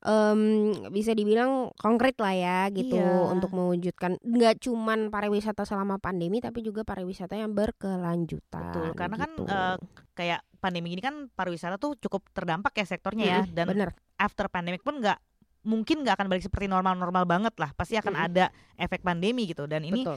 em, 0.00 0.40
bisa 0.88 1.12
dibilang 1.12 1.68
konkret 1.76 2.16
lah 2.16 2.32
ya 2.32 2.58
gitu 2.72 2.96
Iya. 2.96 3.32
untuk 3.32 3.52
mewujudkan 3.52 4.16
nggak 4.20 4.64
cuman 4.64 5.12
pariwisata 5.12 5.68
selama 5.68 6.00
pandemi 6.00 6.40
tapi 6.40 6.64
juga 6.64 6.82
pariwisata 6.82 7.36
yang 7.36 7.52
berkelanjutan. 7.52 8.72
Betul, 8.72 8.88
karena 8.96 9.16
kan 9.20 9.30
gitu. 9.36 9.44
eh, 9.44 9.76
kayak 10.16 10.40
pandemi 10.60 10.92
ini 10.92 11.00
kan 11.00 11.28
pariwisata 11.28 11.76
tuh 11.76 11.96
cukup 12.00 12.24
terdampak 12.32 12.72
ya 12.76 12.86
sektornya 12.88 13.24
ya. 13.24 13.40
Dan 13.44 13.66
bener. 13.68 13.90
after 14.16 14.48
pandemic 14.48 14.80
pun 14.80 15.00
nggak 15.00 15.16
mungkin 15.60 16.00
nggak 16.00 16.16
akan 16.16 16.28
balik 16.32 16.44
seperti 16.44 16.68
normal-normal 16.68 17.24
banget 17.28 17.52
lah. 17.60 17.72
Pasti 17.76 17.96
akan 18.00 18.16
Mm-mm. 18.16 18.26
ada 18.32 18.44
efek 18.76 19.04
pandemi 19.04 19.44
gitu. 19.48 19.68
Dan 19.68 19.84
ini 19.84 20.04
Betul. 20.04 20.16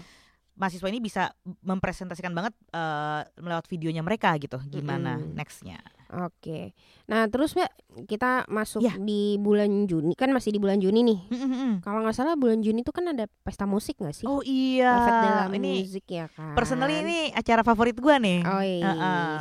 mahasiswa 0.55 0.87
ini 0.87 0.99
bisa 1.03 1.31
mempresentasikan 1.63 2.31
banget 2.31 2.55
eh, 2.71 3.21
melewat 3.39 3.67
videonya 3.67 3.99
mereka 3.99 4.31
gitu. 4.39 4.59
Gimana 4.71 5.19
Mm-mm. 5.19 5.35
nextnya? 5.35 5.79
Oke. 6.10 6.74
Nah 7.05 7.25
terus 7.25 7.53
mbak 7.53 7.69
kita 8.03 8.43
masuk 8.48 8.79
Ya. 8.79 8.95
di 8.95 9.38
bulan 9.38 9.86
Juni 9.86 10.13
kan 10.13 10.29
masih 10.29 10.50
di 10.50 10.57
bulan 10.57 10.77
Juni 10.77 11.01
nih. 11.01 11.19
Mm-mm-mm. 11.29 11.72
Kalau 11.79 12.01
nggak 12.01 12.13
salah 12.13 12.33
bulan 12.33 12.60
Juni 12.60 12.81
itu 12.81 12.89
kan 12.89 13.07
ada 13.07 13.25
pesta 13.41 13.63
musik 13.63 13.95
nggak 13.98 14.15
sih? 14.15 14.25
Oh 14.25 14.41
iya, 14.41 14.93
Perfect 14.93 15.17
dalam 15.24 15.51
ini 15.55 15.72
musik 15.81 16.05
ya 16.05 16.25
kan. 16.27 16.53
personally 16.53 16.95
ini 17.00 17.17
acara 17.29 17.62
favorit 17.62 17.95
gua 17.95 18.17
nih. 18.17 18.39
Oh 18.41 18.60
iya. 18.60 18.88
Heeh. 18.89 19.38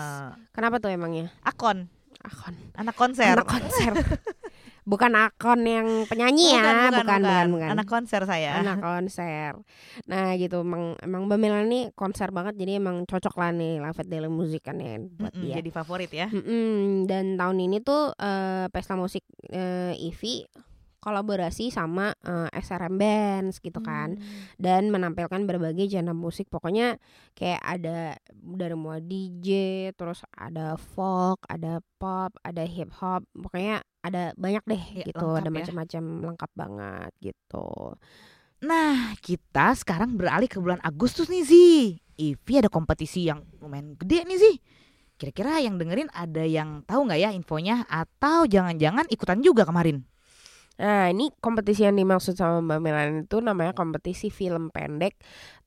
Kenapa 0.50 0.76
tuh 0.76 0.90
emangnya? 0.90 1.32
Akon, 1.40 1.88
Akon. 2.20 2.54
anak 2.74 2.94
konser. 2.94 3.32
Anak 3.32 3.48
konser. 3.48 3.92
bukan 4.82 5.14
akon 5.14 5.62
yang 5.62 5.88
penyanyi 6.10 6.58
ya, 6.58 6.90
bukan, 6.90 7.22
bukan, 7.22 7.46
bukan. 7.54 7.68
Anak 7.70 7.86
konser 7.86 8.26
saya. 8.26 8.58
Anak 8.58 8.82
konser. 8.82 9.54
Nah 10.10 10.34
gitu, 10.34 10.66
emang 10.66 10.98
emang 10.98 11.30
Mbak 11.30 11.38
ini 11.70 11.80
konser 11.94 12.34
banget, 12.34 12.58
jadi 12.58 12.82
emang 12.82 13.06
cocok 13.06 13.34
lah 13.38 13.54
nih 13.54 13.78
Lavet 13.78 14.06
Daily 14.10 14.30
Music 14.30 14.66
kan 14.66 14.82
ya 14.82 14.98
buat 14.98 15.30
Mm-mm, 15.32 15.42
dia. 15.46 15.54
Jadi 15.62 15.70
favorit 15.70 16.10
ya. 16.10 16.26
Mm-mm, 16.30 17.06
Dan 17.06 17.38
tahun 17.38 17.58
ini 17.62 17.78
tuh 17.78 18.10
eh, 18.18 18.66
pesta 18.74 18.98
musik 18.98 19.22
eh, 19.54 19.94
IVI 19.94 20.46
kolaborasi 21.02 21.74
sama 21.74 22.14
eh, 22.22 22.48
SRM 22.54 22.94
Bands 22.94 23.58
gitu 23.58 23.82
kan 23.82 24.14
Hmm. 24.14 24.22
dan 24.62 24.86
menampilkan 24.94 25.42
berbagai 25.50 25.90
genre 25.90 26.14
musik 26.14 26.46
pokoknya 26.46 26.94
kayak 27.34 27.58
ada 27.58 28.14
dari 28.30 28.76
mulai 28.78 29.02
DJ 29.02 29.48
terus 29.98 30.22
ada 30.30 30.78
folk 30.78 31.42
ada 31.50 31.82
pop 31.98 32.30
ada 32.46 32.62
hip 32.62 32.94
hop 32.94 33.26
pokoknya 33.34 33.82
ada 34.02 34.34
banyak 34.34 34.62
deh 34.66 34.82
Iya, 35.00 35.04
gitu 35.10 35.26
ada 35.34 35.48
ya. 35.48 35.54
macam-macam 35.54 36.02
lengkap 36.30 36.50
banget 36.58 37.12
gitu 37.22 37.96
Nah, 38.62 39.18
kita 39.18 39.74
sekarang 39.74 40.14
beralih 40.14 40.46
ke 40.46 40.62
bulan 40.62 40.78
Agustus 40.86 41.26
nih 41.26 41.42
Zi. 41.42 41.98
Ivi 42.14 42.54
ada 42.54 42.70
kompetisi 42.70 43.26
yang 43.26 43.42
lumayan 43.58 43.98
gede 43.98 44.22
nih 44.22 44.38
Zi. 44.38 44.52
Kira-kira 45.18 45.58
yang 45.58 45.82
dengerin 45.82 46.06
ada 46.14 46.46
yang 46.46 46.86
tahu 46.86 47.10
nggak 47.10 47.20
ya 47.26 47.34
infonya 47.34 47.82
atau 47.90 48.46
jangan-jangan 48.46 49.10
ikutan 49.10 49.42
juga 49.42 49.66
kemarin? 49.66 50.06
nah 50.72 51.12
ini 51.12 51.28
kompetisi 51.36 51.84
yang 51.84 52.00
dimaksud 52.00 52.32
sama 52.32 52.64
Mbak 52.64 52.80
Melan 52.80 53.10
itu 53.28 53.44
namanya 53.44 53.76
kompetisi 53.76 54.32
film 54.32 54.72
pendek 54.72 55.20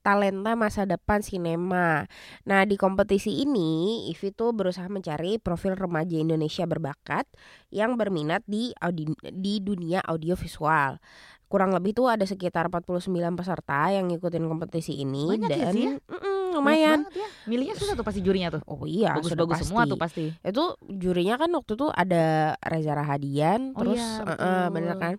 talenta 0.06 0.54
masa 0.54 0.86
depan 0.86 1.26
sinema 1.26 2.06
nah 2.46 2.62
di 2.62 2.78
kompetisi 2.78 3.42
ini 3.42 4.06
Ivi 4.14 4.30
tuh 4.30 4.54
berusaha 4.54 4.86
mencari 4.86 5.42
profil 5.42 5.74
remaja 5.74 6.14
Indonesia 6.14 6.70
berbakat 6.70 7.26
yang 7.74 7.98
berminat 7.98 8.46
di 8.46 8.70
audi 8.78 9.10
di 9.34 9.58
dunia 9.60 10.06
audiovisual 10.06 11.02
kurang 11.46 11.74
lebih 11.74 11.94
tuh 11.94 12.10
ada 12.10 12.26
sekitar 12.26 12.70
49 12.70 13.06
peserta 13.34 13.90
yang 13.90 14.10
ngikutin 14.10 14.46
kompetisi 14.46 14.98
ini 14.98 15.30
Banyak 15.30 15.50
ya, 15.50 15.58
dan 15.70 15.74
ya? 15.74 15.92
Mm-mm, 16.02 16.34
Banyak 16.50 16.54
lumayan 16.56 17.00
ya. 17.14 17.28
Milihnya 17.46 17.76
susah 17.76 17.94
tuh 17.94 18.02
pasti 18.02 18.22
jurinya 18.22 18.50
tuh. 18.50 18.62
oh 18.66 18.86
iya 18.86 19.14
sudah 19.22 19.46
Bagus-bagus 19.46 19.58
semua 19.62 19.84
pasti. 19.86 19.92
tuh 19.92 20.00
pasti. 20.00 20.26
itu 20.42 20.64
jurinya 20.90 21.36
kan 21.38 21.50
waktu 21.50 21.72
itu 21.74 21.88
ada 21.90 22.26
Reza 22.60 22.94
Rahadian 22.94 23.74
Oh 23.74 23.82
terus 23.84 24.02
iya, 24.02 24.22
eh, 24.22 24.26
betul. 24.26 24.66
bener 24.74 24.96
kan 24.98 25.14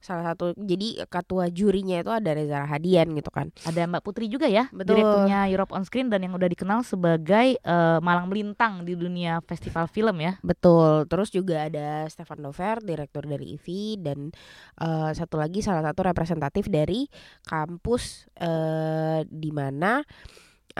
salah 0.00 0.32
satu 0.32 0.56
jadi 0.56 1.04
ketua 1.12 1.52
jurinya 1.52 2.00
itu 2.00 2.08
ada 2.08 2.32
Reza 2.32 2.64
Rahadian 2.64 3.12
gitu 3.12 3.28
kan 3.28 3.52
Ada 3.68 3.84
Mbak 3.84 4.00
Putri 4.00 4.32
juga 4.32 4.48
ya, 4.48 4.66
Betul. 4.72 4.96
direkturnya 4.96 5.44
Europe 5.52 5.76
on 5.76 5.84
Screen 5.84 6.08
dan 6.08 6.24
yang 6.24 6.32
udah 6.32 6.48
dikenal 6.48 6.80
sebagai 6.80 7.60
eh, 7.60 7.98
malang 8.00 8.32
melintang 8.32 8.88
di 8.88 8.96
dunia 8.96 9.44
festival 9.44 9.86
film 9.92 10.16
ya. 10.24 10.40
betul 10.40 11.04
terus 11.04 11.28
juga 11.28 11.68
ada 11.68 12.08
Stefan 12.08 12.40
Dover 12.40 12.80
direktur 12.80 13.28
dari 13.28 13.60
IVI 13.60 14.00
dan 14.00 14.32
eh, 14.80 15.10
satu 15.12 15.36
lagi 15.36 15.60
salah 15.60 15.84
satu 15.84 16.00
representatif 16.00 16.72
dari 16.72 17.04
kampus 17.44 18.24
eh, 18.40 19.20
di 19.28 19.52
mana 19.52 20.00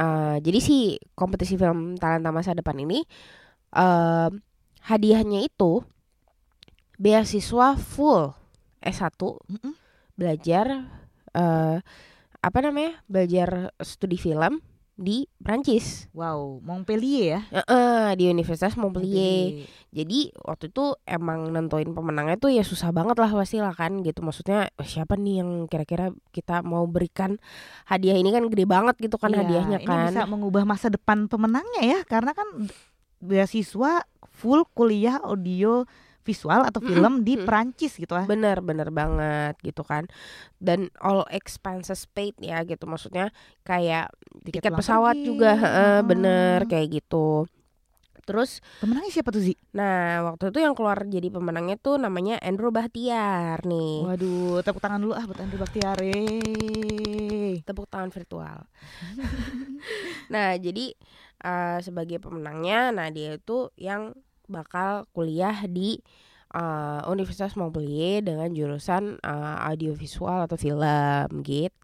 eh, 0.01 0.37
jadi 0.41 0.59
si 0.65 0.97
kompetisi 1.13 1.61
film 1.61 2.01
talenta 2.01 2.33
masa 2.33 2.57
depan 2.57 2.81
ini 2.81 3.05
eh, 3.77 4.31
hadiahnya 4.89 5.45
itu 5.45 5.85
beasiswa 6.97 7.77
full 7.77 8.40
S1 8.81 9.15
Mm-mm. 9.21 9.73
belajar 10.15 10.67
eh 11.31 11.79
apa 12.41 12.59
namanya 12.61 12.97
belajar 13.05 13.69
studi 13.79 14.17
film 14.17 14.65
di 14.97 15.25
Prancis 15.41 16.13
Wow, 16.13 16.61
Montpellier 16.61 17.25
ya. 17.25 17.41
Heeh, 17.49 18.21
di 18.21 18.29
Universitas 18.29 18.77
Montpellier. 18.77 19.65
Jadi 19.89 20.29
waktu 20.37 20.69
itu 20.69 20.93
emang 21.09 21.49
nentuin 21.49 21.89
pemenangnya 21.89 22.37
tuh 22.37 22.53
ya 22.53 22.61
susah 22.61 22.93
banget 22.93 23.17
lah 23.17 23.33
pasti 23.33 23.65
lah 23.65 23.73
kan 23.73 24.05
gitu. 24.05 24.21
Maksudnya 24.21 24.69
"Oh, 24.77 24.85
siapa 24.85 25.17
nih 25.17 25.41
yang 25.41 25.65
kira-kira 25.67 26.13
kita 26.33 26.61
mau 26.61 26.85
berikan 26.85 27.41
hadiah 27.87 28.13
ini? 28.13 28.29
Kan 28.29 28.53
gede 28.53 28.69
banget 28.69 29.01
gitu 29.01 29.17
kan 29.17 29.33
Iya, 29.33 29.41
hadiahnya 29.41 29.79
ini 29.81 29.89
kan. 29.89 30.13
bisa 30.13 30.29
mengubah 30.29 30.69
masa 30.69 30.93
depan 30.93 31.33
pemenangnya 31.33 31.81
ya 31.81 32.01
karena 32.05 32.37
kan 32.37 32.69
beasiswa 33.19 34.05
full 34.29 34.65
kuliah 34.73 35.21
audio 35.21 35.85
visual 36.31 36.63
atau 36.63 36.79
film 36.79 37.27
di 37.27 37.35
mm-mm. 37.35 37.47
Perancis 37.51 37.99
gitu 37.99 38.15
ah. 38.15 38.23
bener 38.23 38.63
bener 38.63 38.95
banget 38.95 39.59
gitu 39.67 39.83
kan 39.83 40.07
dan 40.63 40.87
all 41.03 41.27
expenses 41.35 42.07
paid 42.07 42.39
ya 42.39 42.63
gitu 42.63 42.87
maksudnya 42.87 43.35
kayak 43.67 44.15
tiket, 44.47 44.71
pulang 44.71 44.79
pesawat 44.79 45.17
pergi, 45.19 45.27
juga 45.27 45.51
heeh. 45.59 45.99
bener 46.07 46.59
kayak 46.71 47.03
gitu 47.03 47.51
terus 48.23 48.63
Pemenangnya 48.79 49.11
siapa 49.11 49.35
tuh 49.35 49.43
Zi? 49.43 49.59
nah 49.75 50.23
waktu 50.31 50.55
itu 50.55 50.63
yang 50.63 50.79
keluar 50.79 51.03
jadi 51.03 51.35
pemenangnya 51.35 51.75
tuh 51.83 51.99
namanya 51.99 52.39
Andrew 52.39 52.71
Bahtiar 52.71 53.67
nih 53.67 54.07
Waduh, 54.07 54.63
tepuk 54.63 54.79
tangan 54.79 55.03
dulu 55.03 55.19
ah 55.19 55.25
buat 55.27 55.41
Andrew 55.43 55.59
Baktiare. 55.59 56.15
tepuk 57.67 57.91
tangan 57.91 58.15
virtual. 58.15 58.71
nah, 60.35 60.55
jadi 60.55 60.95
eh, 61.43 61.79
sebagai 61.83 62.23
pemenangnya, 62.23 62.95
nah 62.95 63.09
dia 63.11 63.35
itu 63.35 63.73
yang 63.75 64.15
bakal 64.51 65.07
kuliah 65.15 65.55
di 65.71 66.03
eh, 66.51 67.01
Universitas 67.07 67.55
Montpellier 67.55 68.27
dengan 68.27 68.51
jurusan 68.51 69.23
eh, 69.23 69.57
audiovisual 69.71 70.51
atau 70.51 70.59
film 70.59 71.47
gitu. 71.47 71.79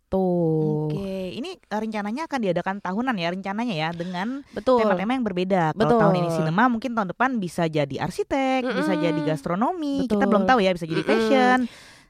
Oke, 0.90 1.34
ini 1.34 1.54
eh, 1.54 1.78
rencananya 1.78 2.26
akan 2.26 2.40
diadakan 2.42 2.76
tahunan 2.82 3.16
ya 3.18 3.28
rencananya 3.30 3.74
ya 3.74 3.88
dengan 3.94 4.42
tema-tema 4.54 5.14
yang 5.14 5.26
berbeda. 5.26 5.74
Kalau 5.74 5.82
Betul. 5.86 5.98
tahun 6.02 6.14
ini 6.22 6.28
sinema, 6.34 6.66
mungkin 6.66 6.94
tahun 6.94 7.14
depan 7.14 7.38
bisa 7.38 7.70
jadi 7.70 8.02
arsitek, 8.02 8.66
bisa 8.66 8.92
Mm-mm. 8.94 9.06
jadi 9.06 9.20
gastronomi. 9.22 10.06
Kita 10.06 10.26
Betul. 10.26 10.30
belum 10.34 10.44
tahu 10.50 10.58
ya, 10.62 10.70
bisa 10.74 10.86
jadi 10.86 11.02
Mm-mm. 11.02 11.10
fashion. 11.14 11.58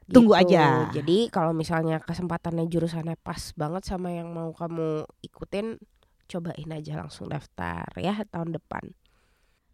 Tunggu 0.06 0.38
Gitu. 0.38 0.54
aja. 0.54 0.86
Jadi 0.94 1.18
kalau 1.34 1.50
misalnya 1.50 1.98
kesempatannya 1.98 2.70
jurusannya 2.70 3.18
pas 3.18 3.50
banget 3.58 3.90
sama 3.90 4.14
yang 4.14 4.30
mau 4.30 4.54
kamu 4.54 5.02
ikutin, 5.26 5.82
cobain 6.30 6.70
aja 6.70 6.94
langsung 6.94 7.26
daftar 7.26 7.90
ya 7.98 8.22
tahun 8.30 8.54
depan. 8.54 8.94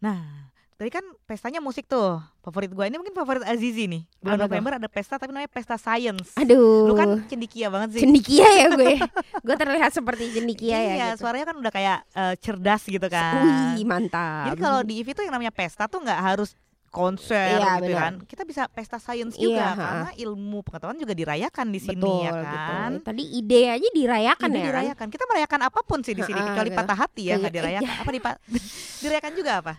Nah, 0.01 0.52
tadi 0.75 0.89
kan 0.89 1.05
pestanya 1.23 1.63
musik 1.63 1.85
tuh. 1.87 2.19
Favorit 2.43 2.69
gua 2.75 2.89
ini 2.89 2.99
mungkin 2.99 3.15
favorit 3.15 3.45
Azizi 3.47 3.87
nih. 3.87 4.03
Bulan 4.19 4.35
Apa 4.35 4.45
tuh? 4.45 4.49
November 4.51 4.71
ada 4.81 4.89
pesta 4.91 5.15
tapi 5.15 5.31
namanya 5.31 5.51
pesta 5.51 5.79
science. 5.79 6.35
Aduh. 6.35 6.91
Lu 6.91 6.93
kan 6.97 7.23
cendikia 7.29 7.71
banget 7.71 7.97
sih. 7.97 8.01
cendikia 8.03 8.47
ya 8.47 8.67
gue. 8.75 8.99
gue 9.45 9.55
terlihat 9.55 9.91
seperti 9.95 10.23
cendikia 10.35 10.75
ya. 10.75 10.79
iya, 10.79 11.07
gitu. 11.13 11.23
suaranya 11.23 11.45
kan 11.53 11.57
udah 11.61 11.71
kayak 11.71 11.99
eh, 12.11 12.33
cerdas 12.41 12.83
gitu 12.85 13.07
kan. 13.07 13.73
Wih, 13.77 13.85
mantap. 13.87 14.51
Jadi 14.51 14.57
kalau 14.59 14.79
di 14.83 14.93
IV 14.99 15.07
tuh 15.15 15.23
yang 15.23 15.33
namanya 15.37 15.53
pesta 15.55 15.87
tuh 15.87 16.03
nggak 16.03 16.19
harus 16.19 16.57
konser 16.93 17.57
Iya, 17.57 17.81
gitu 17.81 17.89
benar. 17.89 17.99
kan. 17.99 18.13
Kita 18.23 18.43
bisa 18.43 18.61
pesta 18.69 18.95
science 18.95 19.33
Iya, 19.33 19.41
juga 19.43 19.63
ha-ha. 19.65 19.81
karena 19.81 20.11
ilmu 20.15 20.61
pengetahuan 20.61 20.95
juga 20.95 21.11
dirayakan 21.11 21.67
di 21.67 21.79
sini 21.79 21.97
betul 21.97 22.21
ya 22.21 22.31
gitu. 22.31 22.57
kan. 22.69 22.91
Tadi 23.01 23.23
ide 23.33 23.61
aja 23.67 23.89
dirayakan 23.89 24.45
Ide 24.45 24.53
ya. 24.53 24.61
kan? 24.61 24.67
dirayakan. 24.69 25.07
Kita 25.09 25.23
merayakan 25.25 25.61
apa 25.63 25.79
pun 25.81 25.99
sih 25.99 26.13
di 26.13 26.21
sini 26.21 26.37
Ha-ha, 26.37 26.47
kecuali 26.47 26.69
gitu. 26.69 26.77
patah 26.77 26.97
hati 26.99 27.21
ya 27.23 27.33
nggak 27.33 27.41
Kayak- 27.43 27.57
dirayakan. 27.57 27.97
Apa 27.97 28.11
dipa- 28.13 28.39
dirayakan 29.01 29.31
juga 29.33 29.51
apa? 29.57 29.73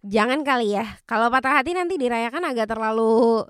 Jangan 0.00 0.38
kali 0.40 0.68
ya. 0.72 0.86
Kalau 1.04 1.26
patah 1.28 1.52
hati 1.52 1.70
nanti 1.72 1.94
dirayakan 1.96 2.42
agak 2.46 2.66
terlalu 2.66 3.42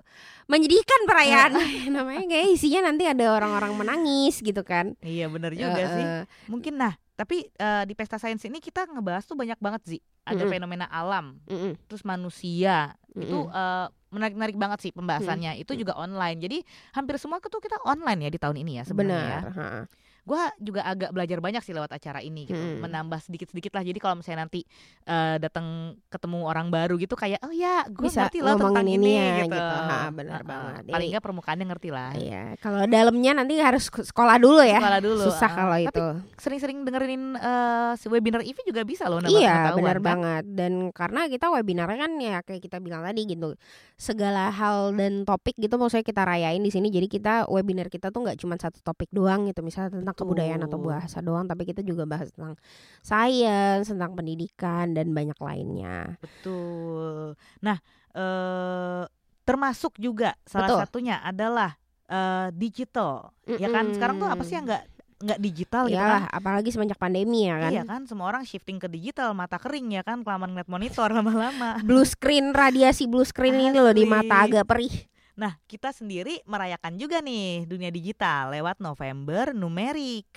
menyedihkan 0.47 1.01
perayaan. 1.05 1.53
Namanya 1.95 2.25
kayak 2.27 2.47
isinya 2.51 2.89
nanti 2.89 3.05
ada 3.05 3.31
orang-orang 3.31 3.77
menangis 3.77 4.41
gitu 4.41 4.65
kan. 4.65 4.97
Iya 4.99 5.29
benar 5.29 5.53
juga 5.53 5.79
Eh, 5.79 5.87
sih. 5.89 6.05
Mungkin 6.49 6.75
nah 6.75 6.97
Tapi 7.21 7.53
eh, 7.53 7.85
di 7.85 7.93
pesta 7.93 8.17
sains 8.17 8.41
ini 8.49 8.65
kita 8.65 8.89
ngebahas 8.89 9.29
tuh 9.29 9.37
banyak 9.37 9.61
banget 9.61 9.83
sih. 9.85 10.01
Ada 10.25 10.49
Mm-mm. 10.49 10.53
fenomena 10.57 10.89
alam, 10.89 11.37
Mm-mm. 11.45 11.77
terus 11.85 12.01
manusia. 12.01 12.97
Itu 13.13 13.45
Mm-mm. 13.45 13.53
eh, 13.53 13.87
menarik-menarik 14.09 14.57
banget 14.57 14.89
sih 14.89 14.93
pembahasannya. 14.97 15.61
Itu 15.61 15.77
juga 15.77 16.01
online. 16.01 16.41
Jadi 16.41 16.65
hampir 16.97 17.21
semua 17.21 17.37
tuh 17.45 17.61
kita 17.61 17.77
online 17.85 18.25
ya 18.25 18.31
di 18.33 18.41
tahun 18.41 18.57
ini 18.65 18.73
ya 18.81 18.85
sebenarnya 18.89 19.21
ya. 19.21 19.41
benar. 19.45 19.53
ha-ha. 19.53 19.83
Gua 20.31 20.47
juga 20.63 20.87
agak 20.87 21.11
belajar 21.11 21.43
banyak 21.43 21.59
sih 21.67 21.75
lewat 21.75 21.91
acara 21.91 22.23
ini 22.23 22.47
gitu. 22.47 22.55
Mm. 22.55 22.87
Menambah 22.87 23.19
sedikit-sedikit 23.27 23.75
lah. 23.75 23.83
Jadi 23.83 23.99
kalau 23.99 24.23
misalnya 24.23 24.47
nanti 24.47 24.63
eh, 25.11 25.43
datang 25.43 25.99
ketemu 26.07 26.47
orang 26.47 26.71
baru 26.71 26.95
gitu 27.03 27.19
kayak 27.19 27.43
oh 27.43 27.51
ya, 27.51 27.83
gue 27.91 28.07
ngerti 28.07 28.39
loh 28.39 28.55
tentang 28.55 28.87
ini 28.87 28.95
ini 28.95 29.13
ya, 29.19 29.35
gitu. 29.43 29.59
gitu. 29.59 29.77
Ha, 29.91 29.99
benar 30.15 30.47
Heeh. 30.47 30.47
banget. 30.47 30.83
Paling 30.95 31.09
nggak 31.11 31.25
permukaannya 31.27 31.67
ngerti 31.67 31.89
lah. 31.91 32.11
Iya, 32.15 32.45
kalau 32.63 32.87
dalamnya 32.87 33.33
nanti 33.43 33.59
harus 33.59 33.91
sekolah 33.91 34.37
dulu 34.39 34.63
ya. 34.63 34.79
Sekolah 34.79 35.01
dulu. 35.03 35.23
Susah 35.27 35.51
ah. 35.51 35.57
kalau 35.59 35.77
Tapi 35.83 35.89
itu. 35.91 36.07
sering-sering 36.39 36.79
dengerin 36.87 37.25
eh, 37.35 37.91
si 37.99 38.07
webinar 38.07 38.47
Ivi 38.47 38.63
juga 38.63 38.87
bisa 38.87 39.11
loh 39.11 39.19
nambah 39.19 39.35
Iya, 39.35 39.75
benar 39.75 39.99
kan? 39.99 40.07
banget. 40.07 40.45
Dan 40.55 40.73
karena 40.95 41.27
kita 41.27 41.51
webinarnya 41.51 41.99
kan 41.99 42.13
ya 42.23 42.39
kayak 42.47 42.63
kita 42.63 42.79
bilang 42.79 43.03
tadi 43.03 43.27
gitu, 43.27 43.59
segala 43.99 44.53
hal 44.55 44.95
dan 44.95 45.27
topik 45.27 45.59
gitu 45.59 45.75
maksudnya 45.75 46.07
kita 46.07 46.23
rayain 46.23 46.63
di 46.63 46.71
sini. 46.71 46.93
Jadi 46.93 47.11
kita 47.11 47.51
webinar 47.51 47.91
kita 47.91 48.13
tuh 48.15 48.23
nggak 48.23 48.39
cuma 48.39 48.55
satu 48.61 48.79
topik 48.85 49.09
doang 49.11 49.49
gitu, 49.49 49.65
misalnya 49.65 49.99
tentang 49.99 50.17
kebudayaan 50.21 50.63
atau 50.69 50.77
bahasa 50.77 51.19
doang, 51.25 51.49
tapi 51.49 51.65
kita 51.65 51.81
juga 51.81 52.05
bahas 52.05 52.29
tentang 52.31 52.55
sains, 53.01 53.89
tentang 53.89 54.13
pendidikan 54.13 54.93
dan 54.93 55.17
banyak 55.17 55.39
lainnya. 55.41 56.21
Betul. 56.21 57.35
Nah, 57.65 57.81
eh 58.13 59.05
termasuk 59.49 59.99
juga 59.99 60.39
salah 60.47 60.69
Betul. 60.69 60.79
satunya 60.85 61.17
adalah 61.25 61.75
eh, 62.07 62.49
digital. 62.55 63.33
Ya 63.49 63.73
kan 63.73 63.91
sekarang 63.91 64.23
tuh 64.23 64.29
apa 64.31 64.43
sih 64.47 64.55
yang 64.55 64.69
nggak 64.69 64.85
nggak 65.21 65.37
digital 65.37 65.85
gitu 65.85 66.01
Iyalah, 66.01 66.33
kan? 66.33 66.37
apalagi 66.41 66.69
semenjak 66.73 66.97
pandemi 66.97 67.45
ya 67.45 67.61
kan. 67.61 67.73
Iya 67.77 67.85
kan, 67.85 68.01
semua 68.09 68.33
orang 68.33 68.41
shifting 68.49 68.81
ke 68.81 68.89
digital, 68.89 69.37
mata 69.37 69.61
kering 69.61 69.93
ya 69.93 70.01
kan, 70.01 70.25
kelamaan 70.25 70.57
ngeliat 70.57 70.71
monitor 70.73 71.13
lama-lama. 71.13 71.77
Blue 71.85 72.09
screen, 72.09 72.57
radiasi 72.57 73.05
blue 73.05 73.29
screen 73.29 73.53
ini 73.61 73.77
loh 73.77 73.93
di 73.93 74.09
Asli. 74.09 74.13
mata 74.17 74.37
agak 74.49 74.65
perih. 74.65 75.10
Nah, 75.41 75.57
kita 75.65 75.89
sendiri 75.89 76.45
merayakan 76.45 77.01
juga 77.01 77.25
nih 77.25 77.65
dunia 77.65 77.89
digital 77.89 78.53
lewat 78.53 78.77
November 78.77 79.57
numerik. 79.57 80.29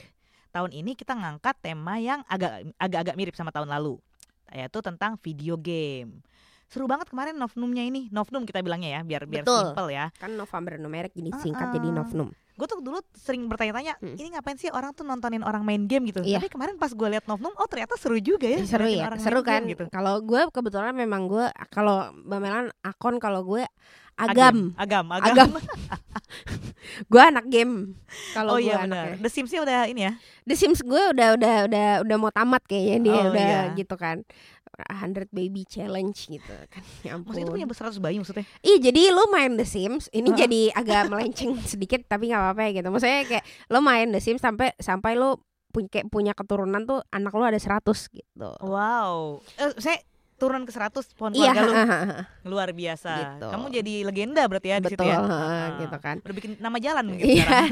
Tahun 0.56 0.72
ini 0.72 0.96
kita 0.96 1.12
ngangkat 1.12 1.60
tema 1.60 2.00
yang 2.00 2.24
agak 2.32 2.72
agak-agak 2.80 3.16
mirip 3.20 3.36
sama 3.36 3.52
tahun 3.52 3.68
lalu, 3.68 4.00
yaitu 4.48 4.80
tentang 4.80 5.20
video 5.20 5.60
game. 5.60 6.24
Seru 6.74 6.86
banget 6.86 7.06
kemarin 7.06 7.38
Novnumnya 7.38 7.84
ini, 7.84 8.10
Novnum 8.10 8.44
kita 8.44 8.60
bilangnya 8.60 8.90
ya, 8.92 9.02
biar 9.04 9.24
biar 9.24 9.46
Betul. 9.46 9.62
simple 9.70 9.88
ya. 9.88 10.10
Kan 10.16 10.34
November 10.34 10.74
numerik 10.76 11.14
jadi 11.14 11.30
singkat 11.38 11.70
jadi 11.70 11.86
Uh-uh. 11.86 12.00
Novnum. 12.02 12.30
Gue 12.54 12.66
tuh 12.66 12.78
dulu 12.80 12.98
sering 13.14 13.46
bertanya-tanya, 13.46 13.94
Hmm. 13.96 14.14
ini 14.14 14.30
ngapain 14.30 14.54
sih 14.56 14.70
orang 14.70 14.90
tuh 14.92 15.02
nontonin 15.02 15.42
orang 15.42 15.62
main 15.62 15.82
game 15.84 16.06
gitu. 16.08 16.22
Iya. 16.22 16.38
Tapi 16.38 16.50
kemarin 16.50 16.76
pas 16.76 16.90
gue 16.90 17.08
liat 17.08 17.26
Novnum, 17.26 17.50
oh 17.52 17.66
ternyata 17.66 17.94
seru 17.96 18.18
juga 18.18 18.46
ya. 18.48 18.62
seru 18.64 18.84
ngeliatin 18.84 18.94
ya 18.96 19.06
orang 19.08 19.20
seru 19.20 19.40
main 19.40 19.46
kan 19.48 19.54
game 19.60 19.72
gitu. 19.72 19.84
kalau 19.88 20.16
gue 20.20 20.42
kebetulan 20.50 20.94
memang 20.94 21.26
gue 21.26 21.46
kalau 21.68 21.98
Mbak 22.16 22.40
Melan 22.40 22.66
akun 22.80 23.18
kalau 23.18 23.42
gue 23.44 23.66
agam 24.14 24.78
agam, 24.78 25.06
agam. 25.10 25.26
Agam. 25.28 25.50
gue 27.10 27.22
anak 27.24 27.46
game 27.48 27.98
kalau 28.32 28.54
oh 28.54 28.58
gue 28.58 28.70
iya 28.70 28.82
benar. 28.82 29.18
anaknya 29.18 29.18
The 29.20 29.30
Sims-nya 29.32 29.60
udah 29.62 29.80
ini 29.88 30.02
ya. 30.04 30.14
The 30.44 30.54
Sims 30.54 30.80
gue 30.80 31.02
udah 31.10 31.28
udah 31.34 31.56
udah 31.66 31.88
udah 32.06 32.18
mau 32.18 32.30
tamat 32.30 32.62
kayaknya 32.64 32.98
dia 33.02 33.14
Oh, 33.16 33.24
udah 33.32 33.50
iya. 33.66 33.74
gitu 33.74 33.96
kan 33.96 34.22
100 34.74 35.30
baby 35.30 35.64
challenge 35.64 36.26
gitu 36.28 36.50
kan 36.68 36.82
ya 37.06 37.14
ampun 37.14 37.30
Maksudnya 37.32 37.46
itu 37.46 37.54
punya 37.54 37.68
100 37.70 37.98
bayi 38.00 38.18
maksudnya. 38.18 38.46
Ih 38.60 38.78
jadi 38.78 39.02
lo 39.10 39.30
main 39.30 39.54
The 39.54 39.64
Sims 39.64 40.10
ini 40.10 40.30
Hah? 40.30 40.38
jadi 40.40 40.62
agak 40.72 41.02
melenceng 41.08 41.54
sedikit 41.72 42.02
tapi 42.04 42.30
nggak 42.30 42.42
apa-apa 42.42 42.62
ya 42.64 42.72
gitu 42.76 42.88
maksudnya 42.90 43.20
kayak 43.24 43.44
lo 43.68 43.80
main 43.80 44.10
The 44.10 44.20
Sims 44.20 44.40
sampai 44.40 44.74
sampai 44.76 45.14
lo 45.14 45.42
punya 45.70 45.90
kayak 45.90 46.08
punya 46.08 46.34
keturunan 46.34 46.84
tuh 46.84 47.02
anak 47.10 47.32
lo 47.32 47.44
ada 47.44 47.58
100 47.58 47.82
gitu 48.10 48.50
Wow. 48.60 49.42
Eh, 49.56 49.74
saya 49.78 49.98
turun 50.34 50.66
ke 50.66 50.72
100 50.72 50.92
pohon 51.14 51.32
iya 51.32 51.50
keluarga 51.50 51.64
lu. 51.64 51.74
hahaha. 51.80 52.18
Luar 52.44 52.70
biasa. 52.72 53.12
Gitu. 53.16 53.48
Kamu 53.48 53.66
jadi 53.72 53.94
legenda 54.04 54.42
berarti 54.44 54.68
ya 54.70 54.78
di 54.78 54.90
situ 54.90 55.00
betul 55.00 55.08
ya. 55.08 55.18
Ah. 55.22 55.78
gitu 55.80 55.98
kan 55.98 56.18
Udah 56.20 56.36
bikin 56.36 56.52
nama 56.58 56.78
jalan 56.78 57.04
mungkin 57.08 57.26
Iya. 57.26 57.46
sekarang. 57.46 57.72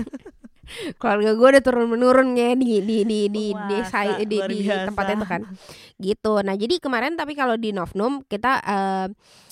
Keluarga 1.00 1.32
gue 1.36 1.48
udah 1.58 1.64
turun 1.64 1.88
menurun 1.92 2.34
ya 2.38 2.56
di 2.56 2.80
di 2.82 3.04
di 3.04 3.20
di 3.28 3.46
Wah, 3.52 3.68
di, 4.24 4.38
di 4.38 4.58
biasa. 4.66 4.88
tempat 4.88 5.06
itu 5.14 5.26
kan. 5.26 5.42
Gitu. 6.00 6.34
Nah 6.42 6.56
jadi 6.56 6.76
kemarin 6.80 7.14
tapi 7.20 7.34
kalau 7.36 7.56
di 7.60 7.76
Novnum 7.76 8.24
kita 8.26 8.62
eh, 8.64 9.08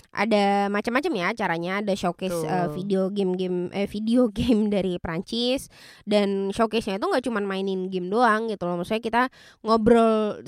ada 0.10 0.67
macam-macam 0.74 1.12
ya 1.13 1.28
caranya. 1.38 1.72
Ada 1.86 1.93
showcase 1.93 2.34
Betul. 2.41 2.69
video 2.74 3.02
game-game 3.13 3.69
eh 3.74 3.86
video 3.86 4.30
game 4.38 4.67
dari 4.74 4.98
Prancis 4.98 5.69
dan 6.06 6.50
showcase-nya 6.50 6.98
itu 6.98 7.06
nggak 7.06 7.26
cuma 7.30 7.39
mainin 7.45 7.88
game 7.93 8.10
doang 8.10 8.50
gitu 8.50 8.65
loh. 8.65 8.82
Maksudnya 8.82 9.04
kita 9.04 9.22
ngobrol 9.62 10.41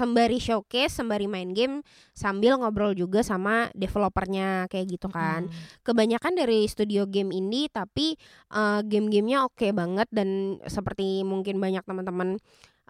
sembari 0.00 0.40
showcase 0.40 0.96
sembari 0.96 1.28
main 1.28 1.52
game 1.52 1.84
sambil 2.16 2.56
ngobrol 2.56 2.96
juga 2.96 3.20
sama 3.20 3.68
developernya 3.76 4.64
kayak 4.72 4.96
gitu 4.96 5.12
kan 5.12 5.44
Hmm. 5.44 5.52
kebanyakan 5.84 6.32
dari 6.40 6.64
studio 6.64 7.04
game 7.04 7.28
indie 7.30 7.68
tapi 7.68 8.16
eh, 8.48 8.80
game-gamenya 8.80 9.44
oke 9.44 9.68
banget 9.76 10.08
dan 10.08 10.56
seperti 10.64 11.20
mungkin 11.20 11.60
banyak 11.60 11.84
teman-teman 11.84 12.40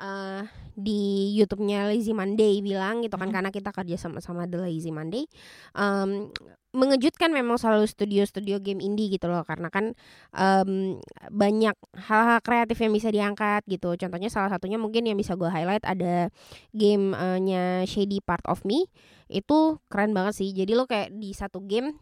eh, 0.01 0.43
di 0.73 1.35
YouTube-nya 1.37 1.91
Lazy 1.93 2.15
Monday 2.15 2.63
bilang 2.63 3.03
gitu 3.05 3.19
kan 3.19 3.29
Mhm. 3.29 3.35
karena 3.35 3.51
kita 3.51 3.69
kerja 3.69 3.99
sama-sama 3.99 4.47
The 4.47 4.65
Lazy 4.65 4.89
Monday 4.89 5.27
em, 5.75 6.31
mengejutkan 6.71 7.35
memang 7.35 7.59
selalu 7.59 7.83
studio-studio 7.85 8.63
game 8.63 8.79
indie 8.79 9.11
gitu 9.11 9.27
loh 9.27 9.43
karena 9.43 9.67
kan 9.69 9.91
em, 10.31 11.03
banyak 11.29 11.75
hal-hal 12.07 12.39
kreatif 12.41 12.79
yang 12.79 12.95
bisa 12.95 13.11
diangkat 13.11 13.67
gitu. 13.67 13.99
Contohnya 13.99 14.31
salah 14.31 14.51
satunya 14.55 14.79
mungkin 14.79 15.03
yang 15.03 15.19
bisa 15.19 15.35
gue 15.35 15.51
highlight 15.51 15.83
ada 15.83 16.31
gamenya 16.71 17.83
Shady 17.87 18.23
Part 18.23 18.47
of 18.47 18.63
Me. 18.63 18.87
Itu 19.27 19.83
keren 19.91 20.15
banget 20.15 20.39
sih. 20.39 20.51
Jadi 20.55 20.73
lo 20.75 20.87
kayak 20.87 21.15
di 21.15 21.35
satu 21.35 21.63
game 21.63 21.95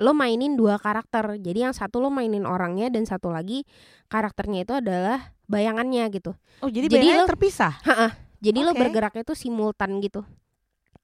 lo 0.00 0.16
mainin 0.16 0.56
dua 0.56 0.78
karakter. 0.78 1.36
Jadi 1.42 1.68
yang 1.68 1.74
satu 1.76 2.00
lo 2.00 2.08
mainin 2.08 2.46
orangnya 2.48 2.88
dan 2.88 3.04
satu 3.04 3.28
lagi 3.28 3.66
karakternya 4.08 4.64
itu 4.64 4.74
adalah 4.78 5.34
bayangannya 5.50 6.08
gitu. 6.14 6.32
Oh, 6.64 6.70
jadi, 6.72 6.88
Jadi 6.88 7.08
lo- 7.12 7.28
terpisah. 7.28 7.76
jadi 8.40 8.58
lo 8.64 8.72
Oke. 8.72 8.80
bergeraknya 8.80 9.22
itu 9.26 9.34
simultan 9.36 9.98
gitu 10.02 10.24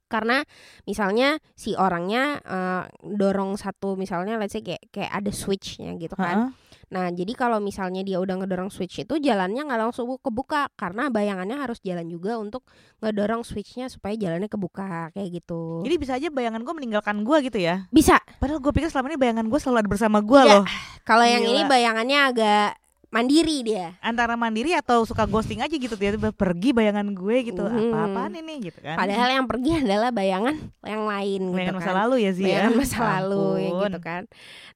karena 0.08 0.42
misalnya 0.82 1.36
si 1.52 1.72
orangnya 1.72 2.40
eh, 2.40 2.84
dorong 3.04 3.54
satu 3.54 3.94
misalnya 3.94 4.34
let's 4.36 4.52
say 4.52 4.64
kayak 4.64 4.82
kayak 4.88 5.12
ada 5.12 5.30
switchnya 5.30 5.94
gitu 5.94 6.16
kan 6.16 6.48
Heeh. 6.48 6.50
nah 6.88 7.06
jadi 7.08 7.32
kalau 7.32 7.60
misalnya 7.60 8.00
dia 8.00 8.16
udah 8.16 8.40
ngedorong 8.40 8.72
switch 8.72 9.04
itu 9.04 9.20
jalannya 9.20 9.60
nggak 9.62 9.80
langsung 9.84 10.08
kebuka 10.18 10.72
karena 10.74 11.06
bayangannya 11.08 11.60
harus 11.60 11.78
jalan 11.78 12.08
juga 12.08 12.40
untuk 12.40 12.64
ngedorong 12.98 13.44
switchnya 13.44 13.86
supaya 13.86 14.16
jalannya 14.16 14.48
kebuka 14.48 15.12
kayak 15.12 15.28
gitu 15.38 15.84
Jadi 15.84 15.94
bisa 15.94 16.16
aja 16.16 16.28
bayangan 16.28 16.64
gue 16.64 16.74
meninggalkan 16.74 17.20
gue 17.22 17.36
gitu 17.44 17.60
ya. 17.60 17.84
bisa 17.88 18.16
Padahal 18.40 18.58
gue 18.58 18.72
pikir 18.72 18.88
selama 18.88 19.12
ini 19.12 19.20
bayangan 19.20 19.46
gue 19.46 19.60
selalu 19.60 19.84
ada 19.84 19.90
bersama 19.90 20.18
gue 20.18 20.40
Iya. 20.40 20.52
loh. 20.58 20.64
Kalau 21.04 21.24
yang 21.24 21.44
ini 21.44 21.62
bayangannya 21.64 22.18
agak 22.24 22.68
mandiri 23.08 23.64
dia. 23.64 23.96
Antara 24.04 24.36
mandiri 24.36 24.76
atau 24.76 25.02
suka 25.08 25.24
ghosting 25.24 25.64
aja 25.64 25.72
gitu 25.72 25.96
tiba-tiba 25.96 26.30
pergi 26.32 26.76
bayangan 26.76 27.08
gue 27.16 27.36
gitu. 27.52 27.64
Mhm. 27.64 27.88
Apa-apaan 27.88 28.32
ini 28.36 28.54
gitu 28.68 28.78
kan. 28.84 28.96
Padahal 29.00 29.28
yang 29.32 29.46
pergi 29.48 29.70
adalah 29.80 30.10
bayangan 30.12 30.56
yang 30.84 31.02
lain 31.08 31.40
gitu 31.48 31.56
bayangan 31.56 31.74
kan. 31.74 31.84
masa 31.84 31.92
lalu 32.04 32.16
ya 32.24 32.32
sih 32.36 32.44
ya. 32.44 32.48
bayangan 32.68 32.74
masa 32.76 32.98
lalu 33.20 33.44
ya 33.64 33.70
gitu 33.88 33.98
kan. 34.04 34.22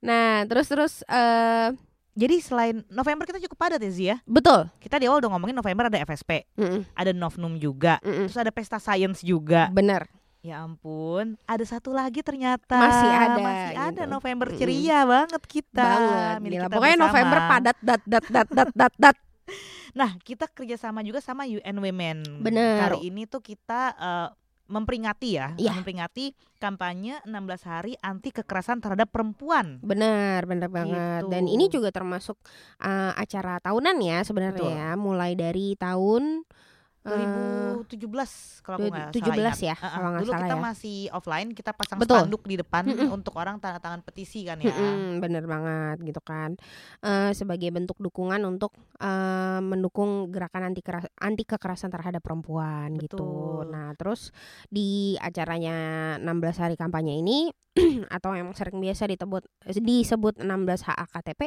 Nah, 0.01 0.31
terus 0.49 0.66
terus 0.68 0.92
eh 1.07 1.71
Jadi 2.12 2.45
selain 2.45 2.85
November 2.92 3.25
kita 3.25 3.40
cukup 3.40 3.57
padat 3.57 3.81
ya 3.81 3.88
Zia. 3.88 4.09
ya. 4.12 4.16
betul. 4.29 4.68
Kita 4.85 5.01
di 5.01 5.09
awal 5.09 5.25
udah 5.25 5.33
ngomongin 5.33 5.57
November 5.57 5.88
ada 5.88 5.97
FSP, 5.97 6.45
Mm-mm, 6.61 6.85
ada 6.92 7.09
Novnum 7.16 7.57
juga, 7.57 7.97
mm-mm. 8.05 8.29
terus 8.29 8.37
ada 8.37 8.53
pesta 8.53 8.77
sains 8.77 9.25
juga. 9.25 9.73
Bener. 9.73 10.05
Ya 10.42 10.59
ampun, 10.59 11.38
ada 11.46 11.62
satu 11.62 11.94
lagi 11.94 12.18
ternyata. 12.18 12.74
Masih 12.74 13.09
ada, 13.09 13.38
Masih 13.38 13.76
ada 13.78 14.02
gitu. 14.02 14.11
November 14.11 14.50
Mm-mm. 14.50 14.59
ceria 14.59 15.07
banget 15.07 15.42
kita. 15.46 15.87
banget. 15.87 16.37
Gila. 16.42 16.50
kita 16.50 16.66
Pokoknya 16.68 16.96
bersama. 16.98 17.07
November 17.07 17.38
padat 17.46 17.76
dat 17.78 18.02
dat 18.02 18.24
dat 18.26 18.48
dat 18.50 18.70
dat 18.74 18.94
dat. 18.98 19.16
Nah, 19.92 20.16
kita 20.18 20.48
kerjasama 20.48 21.05
juga 21.05 21.20
sama 21.20 21.44
UN 21.44 21.76
Women. 21.76 22.18
Bener. 22.40 22.81
Kali 22.81 23.07
ini 23.07 23.28
tuh 23.28 23.38
kita 23.38 23.92
eh, 23.92 24.28
memperingati 24.66 25.37
ya, 25.37 25.52
Iya. 25.55 25.76
memperingati 25.76 26.33
kampanye 26.57 27.20
16 27.22 27.38
hari 27.62 27.92
anti 28.00 28.33
kekerasan 28.33 28.81
terhadap 28.81 29.12
perempuan. 29.12 29.78
Benar, 29.78 30.42
benar 30.42 30.72
banget. 30.72 31.22
Gitu. 31.22 31.31
Dan 31.31 31.44
ini 31.44 31.68
juga 31.68 31.92
termasuk 31.92 32.40
eh, 32.81 33.12
acara 33.14 33.61
tahunan 33.61 33.94
ya 34.00 34.24
sebenarnya 34.24 34.57
Betul. 34.59 34.72
ya, 34.72 34.90
mulai 34.96 35.37
dari 35.37 35.76
tahun 35.76 36.48
2017 37.03 38.62
kalau 38.62 38.77
aku 38.79 38.87
nggak 38.88 39.11
salah 39.11 39.35
17 39.35 39.38
ingat. 39.43 39.59
ya, 39.59 39.75
Heeh, 39.75 39.93
kalau 39.93 40.09
nggak 40.09 40.23
Dulu 40.23 40.33
salah 40.33 40.43
kita 40.43 40.55
ya. 40.55 40.62
masih 40.62 40.97
offline, 41.11 41.49
kita 41.51 41.71
pasang 41.75 41.99
Betul. 41.99 42.19
spanduk 42.23 42.43
di 42.47 42.57
depan 42.59 42.85
Mm-mm. 42.87 43.09
untuk 43.11 43.35
orang 43.35 43.59
tanda 43.59 43.83
tangan 43.83 44.01
petisi 44.07 44.47
kan 44.47 44.62
ya. 44.62 44.71
Mm-mm, 44.71 45.19
bener 45.19 45.45
banget 45.45 45.97
gitu 46.03 46.23
kan 46.23 46.55
Eh, 47.03 47.33
sebagai 47.35 47.69
bentuk 47.75 47.99
dukungan 47.99 48.38
untuk 48.47 48.71
eh, 49.03 49.61
mendukung 49.61 50.31
gerakan 50.31 50.71
anti 50.71 50.81
keras 50.81 51.05
anti 51.19 51.43
kekerasan 51.43 51.91
terhadap 51.91 52.23
perempuan 52.23 52.95
gitu 52.97 53.19
Betul. 53.19 53.75
nah 53.75 53.91
terus 53.99 54.31
di 54.71 55.19
acaranya 55.19 56.17
16 56.23 56.62
hari 56.62 56.75
kampanye 56.79 57.19
ini 57.19 57.51
atau 58.17 58.37
yang 58.37 58.53
sering 58.53 58.79
biasa 58.79 59.09
disebut 59.09 59.49
disebut 59.65 60.35
16 60.45 60.47
HA 60.87 61.05
KTP 61.09 61.41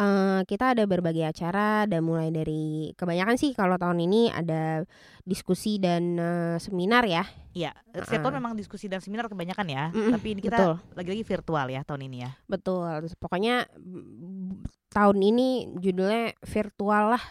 eh, 0.00 0.40
kita 0.48 0.72
ada 0.74 0.82
berbagai 0.88 1.22
acara 1.28 1.84
dan 1.86 2.02
mulai 2.02 2.32
dari 2.32 2.90
kebanyakan 2.96 3.36
sih 3.36 3.52
kalau 3.52 3.76
tahun 3.76 4.00
ini 4.02 4.32
ada 4.32 4.79
diskusi 5.22 5.76
dan 5.76 6.14
eh, 6.14 6.56
seminar 6.58 7.04
ya 7.04 7.24
Iya, 7.50 7.74
setiap 8.06 8.22
tahun 8.22 8.30
Uh-uh. 8.30 8.38
memang 8.38 8.54
diskusi 8.54 8.86
dan 8.86 9.02
seminar 9.02 9.26
kebanyakan 9.26 9.66
ya. 9.66 9.90
Mm-mm, 9.90 10.14
Tapi 10.14 10.26
ini 10.32 10.40
kita 10.40 10.78
lagi-lagi 10.94 11.26
virtual 11.26 11.66
ya 11.66 11.82
tahun 11.82 12.06
ini 12.06 12.18
ya. 12.22 12.30
betul 12.46 12.86
pokoknya 13.18 13.66
mm, 13.74 14.62
tahun 14.88 15.18
ini 15.18 15.48
judulnya 15.82 16.38
virtual 16.46 17.18
lah 17.18 17.24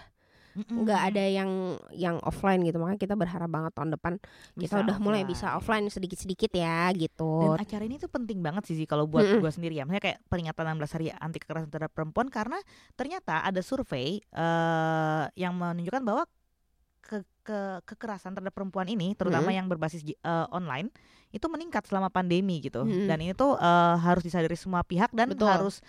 Mm-mm. 0.59 0.83
nggak 0.83 1.01
ada 1.13 1.23
yang 1.23 1.51
yang 1.95 2.17
offline 2.19 2.59
gitu 2.67 2.81
makanya 2.81 2.99
kita 2.99 3.15
berharap 3.15 3.47
banget 3.47 3.71
tahun 3.71 3.95
depan 3.95 4.13
kita 4.59 4.59
Bisa 4.59 4.75
udah 4.83 4.97
mulai 4.99 5.23
bisa 5.23 5.55
offline 5.55 5.88
sedikit-sedikit 5.88 6.51
ya 6.51 6.91
gitu 6.91 7.55
Dan 7.55 7.63
acara 7.63 7.83
ini 7.88 7.95
tuh 7.95 8.12
penting 8.12 8.43
banget 8.43 8.67
sih 8.67 8.75
kalau 8.83 9.07
buat 9.07 9.23
Mm-mm. 9.23 9.39
gua 9.39 9.55
sendiri 9.55 9.79
ya. 9.79 9.88
Maksudnya 9.88 10.03
kayak 10.03 10.19
peringatan 10.27 10.75
16 10.75 10.95
hari 10.99 11.07
anti 11.15 11.39
kekerasan 11.39 11.71
terhadap 11.71 11.95
perempuan 11.95 12.27
karena 12.27 12.59
ternyata 12.91 13.39
ada 13.39 13.62
survei 13.63 14.19
eh 14.19 15.23
yang 15.38 15.55
menunjukkan 15.55 16.03
bahwa 16.03 16.27
ke, 16.99 17.23
ke- 17.49 17.81
kekerasan 17.88 18.31
terhadap 18.31 18.53
perempuan 18.53 18.85
ini 18.85 19.17
terutama 19.17 19.49
Mm-mm. 19.49 19.57
yang 19.57 19.65
berbasis 19.65 20.05
eh, 20.05 20.15
online 20.53 20.93
itu 21.29 21.45
meningkat 21.45 21.81
selama 21.83 22.09
pandemi 22.09 22.62
gitu. 22.62 22.85
Mm-mm. 22.85 23.09
Dan 23.09 23.17
ini 23.19 23.33
tuh 23.33 23.57
eh, 23.57 23.95
harus 23.97 24.21
disadari 24.21 24.53
semua 24.53 24.85
pihak 24.85 25.09
dan 25.12 25.33
Betul. 25.33 25.49
harus 25.49 25.81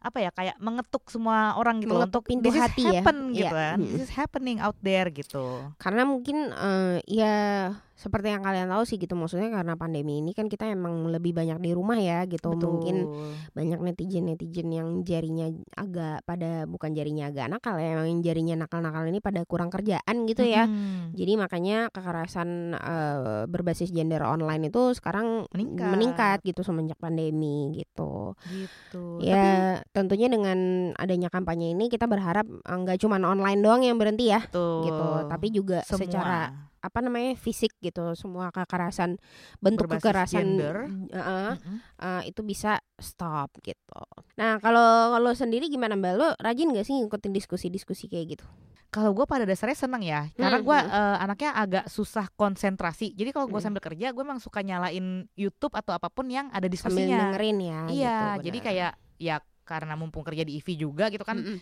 apa 0.00 0.18
ya 0.18 0.34
kayak 0.34 0.58
mengetuk 0.58 1.06
semua 1.06 1.54
orang 1.54 1.78
gitu 1.78 1.94
loh 1.94 2.02
Mengetuk 2.02 2.24
untuk 2.24 2.24
pintu 2.26 2.44
this 2.44 2.56
is 2.56 2.62
hati 2.64 2.82
ya. 2.82 2.92
happen 2.98 3.16
Iya. 3.28 3.36
gitu 3.36 3.54
kan. 3.54 3.76
Mm-mm. 3.76 3.90
This 3.92 4.02
is 4.02 4.12
happening 4.12 4.56
out 4.58 4.78
there 4.80 5.08
gitu. 5.08 5.44
karena 5.76 6.02
mungkin 6.02 6.50
eh, 6.50 6.96
ya 7.06 7.36
seperti 8.02 8.34
yang 8.34 8.42
kalian 8.42 8.66
tahu 8.66 8.82
sih 8.82 8.98
gitu 8.98 9.14
maksudnya 9.14 9.54
karena 9.54 9.78
pandemi 9.78 10.18
ini 10.18 10.34
kan 10.34 10.50
kita 10.50 10.66
emang 10.66 11.06
lebih 11.06 11.30
banyak 11.30 11.62
di 11.62 11.70
rumah 11.70 11.94
ya 12.02 12.26
gitu 12.26 12.50
mungkin 12.66 13.06
banyak 13.54 13.78
netizen 13.78 14.26
netizen 14.26 14.74
yang 14.74 15.06
jarinya 15.06 15.46
agak 15.78 16.26
pada 16.26 16.66
bukan 16.66 16.90
jarinya 16.90 17.30
agak 17.30 17.46
nakal 17.46 17.78
ya 17.78 18.02
yang 18.02 18.18
jarinya 18.18 18.66
nakal-nakal 18.66 19.06
ini 19.06 19.22
pada 19.22 19.46
kurang 19.46 19.70
kerjaan 19.70 20.26
gitu 20.26 20.42
ya 20.42 20.66
Mm-mm. 20.66 21.14
jadi 21.14 21.32
makanya 21.38 21.76
kekerasan 21.94 22.74
eh, 22.74 23.46
berbasis 23.46 23.94
gender 23.94 24.26
online 24.26 24.66
itu 24.72 24.98
sekarang 24.98 25.46
Meningkat. 25.54 25.90
meningkat 25.94 26.38
gitu 26.42 26.66
semenjak 26.66 26.98
pandemi 26.98 27.70
gitu 27.78 28.34
gitu. 28.50 29.22
ya 29.22 29.78
tentunya 29.94 30.26
dengan 30.26 30.90
adanya 30.98 31.30
kampanye 31.30 31.70
ini 31.76 31.86
kita 31.86 32.10
berharap 32.10 32.48
eh, 32.48 32.76
nggak 32.82 32.98
cuma 32.98 33.22
online 33.22 33.60
doang 33.62 33.86
yang 33.86 33.94
berhenti 33.94 34.32
ya 34.32 34.42
Betul. 34.42 34.90
gitu 34.90 35.06
tapi 35.30 35.46
juga 35.54 35.78
Semua. 35.86 36.00
secara 36.02 36.40
apa 36.82 36.98
namanya 36.98 37.38
fisik 37.38 37.70
gitu 37.78 38.12
semua 38.12 38.50
kekerasan 38.50 39.14
bentuk 39.58 39.86
Berbasis 39.86 40.02
kekerasan 40.02 40.42
gender. 40.42 40.76
eh, 41.08 41.54
Mm-mm. 41.54 41.76
eh, 41.96 42.22
itu 42.26 42.42
bisa 42.42 42.76
stop 42.98 43.54
gitu 43.62 44.02
nah 44.34 44.58
kalau 44.58 45.14
kalau 45.14 45.30
sendiri 45.32 45.70
gimana 45.70 45.94
mbak 45.94 46.14
lo 46.18 46.28
rajin 46.36 46.74
gak 46.74 46.82
sih 46.82 46.98
ngikutin 46.98 47.30
diskusi-diskusi 47.30 48.10
kayak 48.10 48.36
gitu 48.36 48.46
Kalau 48.92 49.16
gue 49.16 49.24
pada 49.24 49.48
dasarnya 49.48 49.88
seneng 49.88 50.04
ya, 50.04 50.28
karena 50.36 50.60
Hmm, 50.60 50.68
gue 50.68 50.78
hmm. 50.84 51.16
anaknya 51.16 51.50
agak 51.56 51.84
susah 51.88 52.28
konsentrasi. 52.36 53.16
Jadi 53.16 53.32
kalau 53.32 53.48
gue 53.48 53.56
Hmm. 53.56 53.72
sambil 53.72 53.80
kerja, 53.80 54.12
gue 54.12 54.20
emang 54.20 54.36
suka 54.36 54.60
nyalain 54.60 55.24
YouTube 55.32 55.72
atau 55.72 55.96
apa 55.96 56.12
pun 56.12 56.28
yang 56.28 56.52
ada 56.52 56.68
sambil 56.68 57.00
diskusinya. 57.00 57.32
dengerin 57.32 57.56
ya 57.56 57.80
Iya, 57.88 58.18
gitu, 58.36 58.44
jadi 58.44 58.58
kayak 58.60 58.92
ya 59.16 59.36
karena 59.64 59.96
mumpung 59.96 60.20
kerja 60.20 60.44
di 60.44 60.60
IV 60.60 60.76
juga 60.76 61.08
gitu 61.08 61.24
kan, 61.24 61.40
Mm-mm. 61.40 61.56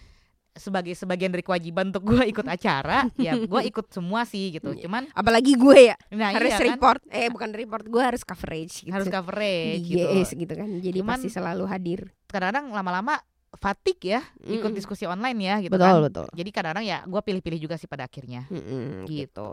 Sebagai 0.51 0.93
sebagian 0.93 1.31
dari 1.31 1.41
kewajiban 1.41 1.89
untuk 1.89 2.03
gue 2.05 2.27
ikut 2.27 2.43
acara, 2.45 3.07
ya 3.17 3.39
gue 3.39 3.61
ikut 3.71 3.87
semua 3.89 4.23
sih 4.23 4.51
gitu. 4.51 4.71
Iya. 4.71 4.83
Cuman 4.85 5.07
apalagi 5.11 5.55
gue 5.55 5.79
ya 5.89 5.97
nah 6.11 6.31
harus 6.31 6.49
iya 6.49 6.59
kan, 6.59 6.67
report 6.75 7.01
eh 7.09 7.29
bukan 7.29 7.51
report 7.51 7.85
gue 7.85 8.03
harus 8.03 8.23
coverage 8.23 8.83
gitu 8.83 8.91
harus 8.91 9.07
coverage 9.07 9.83
di 9.83 9.95
gitu. 9.97 10.35
Gitu 10.37 10.53
kan 10.53 10.69
jadi 10.81 10.99
Cuman- 11.01 11.11
pasti 11.17 11.29
selalu 11.29 11.65
hadir 11.65 12.01
Kadang-kadang 12.27 12.71
lama-lama 12.71 13.15
fatigue 13.53 14.15
ya 14.15 14.23
ikut 14.41 14.63
Mm-mm. 14.65 14.75
diskusi 14.75 15.05
online 15.05 15.39
ya 15.41 15.55
gitu 15.59 15.75
betul 15.75 15.87
kan. 15.99 16.07
betul 16.07 16.27
Jadi 16.31 16.51
kadang-kadang 16.51 16.87
ya 16.87 16.99
gue 17.03 17.21
pilih-pilih 17.21 17.61
juga 17.61 17.75
sih 17.75 17.87
pada 17.87 18.07
akhirnya. 18.07 18.47
Mm-mm, 18.47 19.05
Gitu. 19.05 19.27
gitu. 19.27 19.49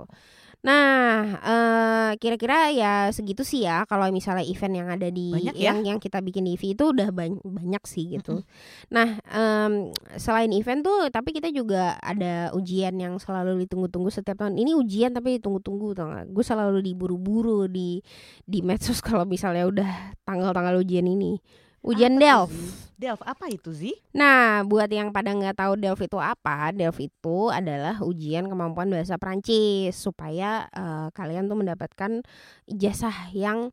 Nah, 0.67 1.39
eh, 1.47 2.11
kira-kira 2.19 2.67
ya 2.75 3.07
segitu 3.15 3.47
sih 3.47 3.63
ya 3.63 3.87
kalau 3.87 4.11
misalnya 4.11 4.43
event 4.43 4.75
yang 4.75 4.89
ada 4.91 5.07
di 5.07 5.31
Banyak 5.31 5.55
ya? 5.55 5.71
yang 5.71 5.95
yang 5.95 5.99
kita 6.03 6.19
bikin 6.19 6.43
di 6.43 6.59
IV 6.59 6.75
itu 6.75 6.83
udah 6.91 7.07
ban- 7.15 7.39
banyak 7.39 7.83
sih 7.87 8.19
gitu. 8.19 8.43
Nah, 8.91 9.15
em, 9.31 9.95
selain 10.19 10.51
event 10.51 10.83
tuh 10.83 11.07
tapi 11.07 11.31
kita 11.31 11.47
juga 11.55 11.95
ada 12.03 12.51
ujian 12.51 12.99
yang 12.99 13.15
selalu 13.15 13.63
ditunggu-tunggu 13.63 14.11
setiap 14.11 14.43
tahun. 14.43 14.59
Ini 14.59 14.75
ujian 14.75 15.15
tapi 15.15 15.39
ditunggu-tunggu 15.39 15.95
tau 15.95 16.11
gak? 16.11 16.27
Gue 16.35 16.43
selalu 16.43 16.83
diburu-buru 16.83 17.71
di 17.71 18.03
di 18.43 18.59
medsos 18.59 18.99
kalau 19.07 19.23
misalnya 19.23 19.63
udah 19.71 19.89
tanggal-tanggal 20.27 20.83
ujian 20.83 21.07
ini. 21.07 21.39
Ujian 21.87 22.19
Apa 22.19 22.23
Delf. 22.23 22.51
Delf 22.97 23.21
apa 23.21 23.45
itu 23.53 23.69
sih? 23.77 23.93
Nah, 24.17 24.65
buat 24.65 24.89
yang 24.89 25.13
pada 25.13 25.29
nggak 25.29 25.61
tahu 25.61 25.77
Delf 25.77 26.01
itu 26.01 26.17
apa, 26.17 26.73
Delf 26.73 26.97
itu 26.97 27.53
adalah 27.53 28.01
ujian 28.01 28.49
kemampuan 28.49 28.89
bahasa 28.89 29.21
Prancis 29.21 29.93
supaya 29.93 30.65
eh, 30.73 31.07
kalian 31.13 31.45
tuh 31.45 31.61
mendapatkan 31.61 32.25
ijazah 32.65 33.29
yang 33.37 33.69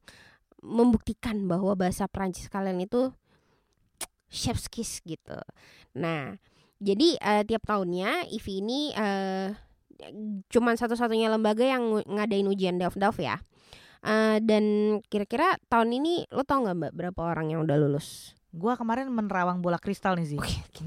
membuktikan 0.60 1.48
bahwa 1.48 1.72
bahasa 1.72 2.04
Prancis 2.04 2.52
kalian 2.52 2.84
itu 2.84 3.16
chef's 4.28 4.68
kiss 4.68 5.00
gitu. 5.08 5.40
Nah, 5.96 6.36
jadi 6.84 7.16
eh, 7.16 7.42
tiap 7.48 7.64
tahunnya 7.64 8.28
IV 8.28 8.46
ini 8.60 8.92
eh, 8.92 9.56
cuman 10.52 10.76
satu-satunya 10.76 11.32
lembaga 11.32 11.64
yang 11.64 11.80
ng- 11.80 12.08
ngadain 12.12 12.44
ujian 12.44 12.76
Delf 12.76 13.00
Delf 13.00 13.16
ya. 13.16 13.40
Eh, 14.04 14.36
dan 14.44 14.64
kira-kira 15.08 15.56
tahun 15.72 15.96
ini 15.96 16.28
lo 16.28 16.44
tau 16.44 16.60
nggak 16.60 16.76
mbak 16.76 16.92
berapa 16.92 17.20
orang 17.24 17.56
yang 17.56 17.60
udah 17.64 17.76
lulus? 17.80 18.36
Gua 18.54 18.78
kemarin 18.78 19.10
menerawang 19.10 19.58
bola 19.58 19.82
kristal 19.82 20.14
nih 20.14 20.38
sih. 20.38 20.40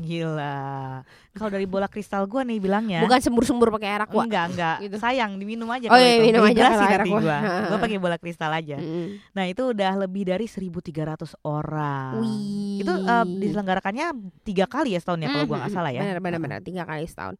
Gila. 0.07 1.03
Kalau 1.35 1.51
dari 1.51 1.67
bola 1.67 1.91
kristal 1.91 2.23
gua 2.23 2.47
nih 2.47 2.63
bilangnya. 2.63 3.03
Bukan 3.03 3.19
sembur-sembur 3.19 3.75
pakai 3.75 3.91
air 3.91 4.07
aqua. 4.07 4.23
Enggak, 4.23 4.55
enggak. 4.55 4.77
Gitu. 4.87 4.95
Sayang 4.95 5.35
diminum 5.35 5.67
aja 5.67 5.91
Oh 5.91 5.99
iya, 5.99 6.15
itu. 6.15 6.31
minum 6.31 6.47
aja 6.47 6.63
air 6.63 7.03
nanti 7.03 7.11
gua. 7.11 7.37
Gua 7.75 7.77
pakai 7.83 7.99
bola 7.99 8.15
kristal 8.15 8.55
aja. 8.55 8.79
Mm. 8.79 9.19
Nah, 9.35 9.43
itu 9.51 9.75
udah 9.75 9.91
lebih 9.99 10.23
dari 10.31 10.47
1300 10.47 11.43
orang. 11.43 12.23
Wih. 12.23 12.87
Itu 12.87 12.93
eh, 13.03 13.25
diselenggarakannya 13.43 14.15
tiga 14.47 14.63
kali 14.71 14.95
ya 14.95 15.03
setahun 15.03 15.27
ya 15.27 15.29
kalau 15.35 15.45
gua 15.51 15.57
nggak 15.67 15.73
salah 15.75 15.91
ya. 15.91 16.01
Benar 16.07 16.19
benar 16.23 16.39
benar 16.39 16.59
tiga 16.63 16.87
kali 16.87 17.03
setahun. 17.03 17.35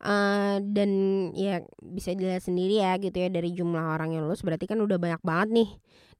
Eh, 0.00 0.56
dan 0.72 0.90
ya 1.36 1.60
bisa 1.84 2.16
dilihat 2.16 2.40
sendiri 2.40 2.80
ya 2.80 2.96
gitu 2.96 3.16
ya 3.20 3.28
dari 3.28 3.52
jumlah 3.52 3.92
orang 3.92 4.16
yang 4.16 4.24
lulus 4.24 4.40
berarti 4.40 4.64
kan 4.64 4.80
udah 4.80 4.96
banyak 4.96 5.20
banget 5.20 5.48
nih 5.52 5.70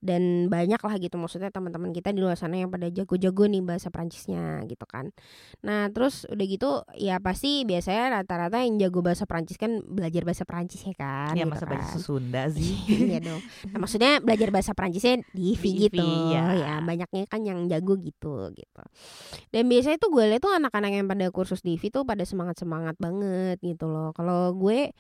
dan 0.05 0.53
banyak 0.53 0.79
lah 0.79 0.95
gitu 1.01 1.17
maksudnya 1.17 1.49
teman-teman 1.49 1.91
kita 1.91 2.13
di 2.13 2.21
luar 2.21 2.37
sana 2.37 2.61
yang 2.61 2.69
pada 2.69 2.93
jago-jago 2.93 3.49
nih 3.49 3.65
bahasa 3.65 3.89
Prancisnya 3.89 4.61
gitu 4.69 4.85
kan. 4.85 5.11
Nah 5.65 5.89
terus 5.89 6.29
udah 6.29 6.47
gitu 6.47 6.85
ya 7.01 7.17
pasti 7.19 7.65
biasanya 7.65 8.21
rata-rata 8.21 8.61
yang 8.61 8.77
jago 8.77 9.01
bahasa 9.01 9.25
Prancis 9.25 9.57
kan 9.57 9.81
belajar 9.89 10.23
bahasa 10.29 10.45
Prancis 10.45 10.85
ya 10.85 10.95
kan. 10.95 11.33
Iya, 11.33 11.49
gitu 11.49 11.53
masa 11.57 11.65
kan. 11.65 11.71
belajar 11.81 12.01
Sunda 12.01 12.43
sih. 12.57 12.75
iya 12.89 13.19
dong. 13.25 13.41
Nah, 13.73 13.79
maksudnya 13.81 14.21
belajar 14.21 14.49
bahasa 14.53 14.73
Prancisnya 14.77 15.25
di 15.33 15.57
IV, 15.57 15.63
gitu. 15.89 16.05
ya. 16.33 16.45
Ya, 16.57 16.75
banyaknya 16.85 17.25
kan 17.27 17.41
yang 17.43 17.65
jago 17.67 17.97
gitu 17.97 18.53
gitu. 18.53 18.83
Dan 19.51 19.65
biasanya 19.67 19.97
tuh 19.97 20.11
gue 20.13 20.25
lihat 20.29 20.43
tuh 20.45 20.53
anak-anak 20.53 20.91
yang 20.93 21.07
pada 21.09 21.27
kursus 21.33 21.65
di 21.65 21.77
tuh 21.77 22.03
pada 22.03 22.27
semangat-semangat 22.27 22.99
banget 22.99 23.57
gitu 23.63 23.87
loh. 23.87 24.11
Kalau 24.13 24.53
gue 24.59 24.91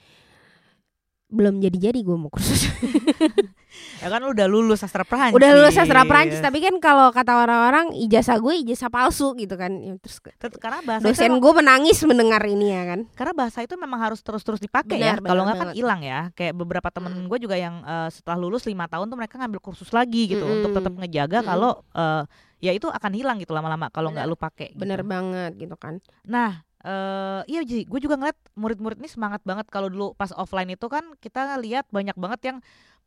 belum 1.26 1.58
jadi-jadi 1.58 1.98
gue 2.00 2.14
mau 2.14 2.30
kursus. 2.30 2.70
ya 4.02 4.08
kan 4.08 4.22
lu 4.22 4.30
udah 4.30 4.46
lulus 4.46 4.78
sastra 4.78 5.02
Prancis. 5.02 5.34
Udah 5.34 5.50
lulus 5.52 5.74
sastra 5.74 6.02
Prancis 6.02 6.38
tapi 6.38 6.60
kan 6.60 6.78
kalau 6.78 7.10
kata 7.10 7.34
orang-orang 7.34 7.90
ijazah 7.98 8.38
gue 8.38 8.54
ijazah 8.62 8.86
palsu 8.86 9.34
gitu 9.34 9.54
kan. 9.54 9.74
Ya, 9.76 9.98
Terus 9.98 10.22
karena 10.56 10.80
bahasa 10.82 11.02
dosen 11.02 11.32
gue 11.34 11.52
menangis 11.52 11.98
mendengar 12.04 12.42
ini 12.42 12.70
ya 12.70 12.82
kan. 12.86 13.00
karena 13.12 13.32
bahasa 13.34 13.58
itu 13.60 13.74
memang 13.74 13.98
harus 14.00 14.20
terus-terus 14.20 14.58
dipakai 14.58 14.96
Benar, 14.96 15.18
ya. 15.18 15.24
Kalau 15.24 15.42
nggak 15.44 15.58
kan 15.58 15.68
hilang 15.72 16.00
ya. 16.00 16.20
Kayak 16.32 16.54
beberapa 16.56 16.88
temen 16.88 17.12
Mm. 17.16 17.26
gue 17.26 17.38
juga 17.40 17.56
yang 17.56 17.80
eh, 17.82 18.08
setelah 18.10 18.36
lulus 18.36 18.62
lima 18.64 18.86
tahun 18.86 19.06
tuh 19.06 19.16
mereka 19.16 19.34
ngambil 19.36 19.60
kursus 19.60 19.88
lagi 19.90 20.28
gitu 20.28 20.42
untuk 20.42 20.68
Mm-mm. 20.68 20.78
tetap 20.78 20.92
ngejaga 20.94 21.38
Mm-mm. 21.40 21.48
kalau 21.48 21.70
eh, 21.92 22.22
ya 22.58 22.72
itu 22.72 22.86
akan 22.86 23.12
hilang 23.12 23.36
gitu 23.36 23.52
lama-lama 23.52 23.88
kalau 23.88 24.10
nggak 24.10 24.26
lu 24.26 24.34
pakai. 24.34 24.72
gitu. 24.72 24.78
Bener 24.78 25.02
banget 25.02 25.54
gitu 25.56 25.74
kan. 25.74 25.98
Nah, 26.22 26.65
eh 26.86 27.42
iya 27.50 27.66
Ji, 27.66 27.82
gue 27.82 27.98
juga 27.98 28.14
ngeliat 28.14 28.38
murid-murid 28.54 29.02
ini 29.02 29.10
semangat 29.10 29.42
banget 29.42 29.66
kalau 29.74 29.90
dulu 29.90 30.14
pas 30.14 30.30
offline 30.38 30.70
itu 30.70 30.86
kan 30.86 31.02
kita 31.18 31.58
lihat 31.58 31.90
banyak 31.90 32.14
banget 32.14 32.40
yang 32.54 32.58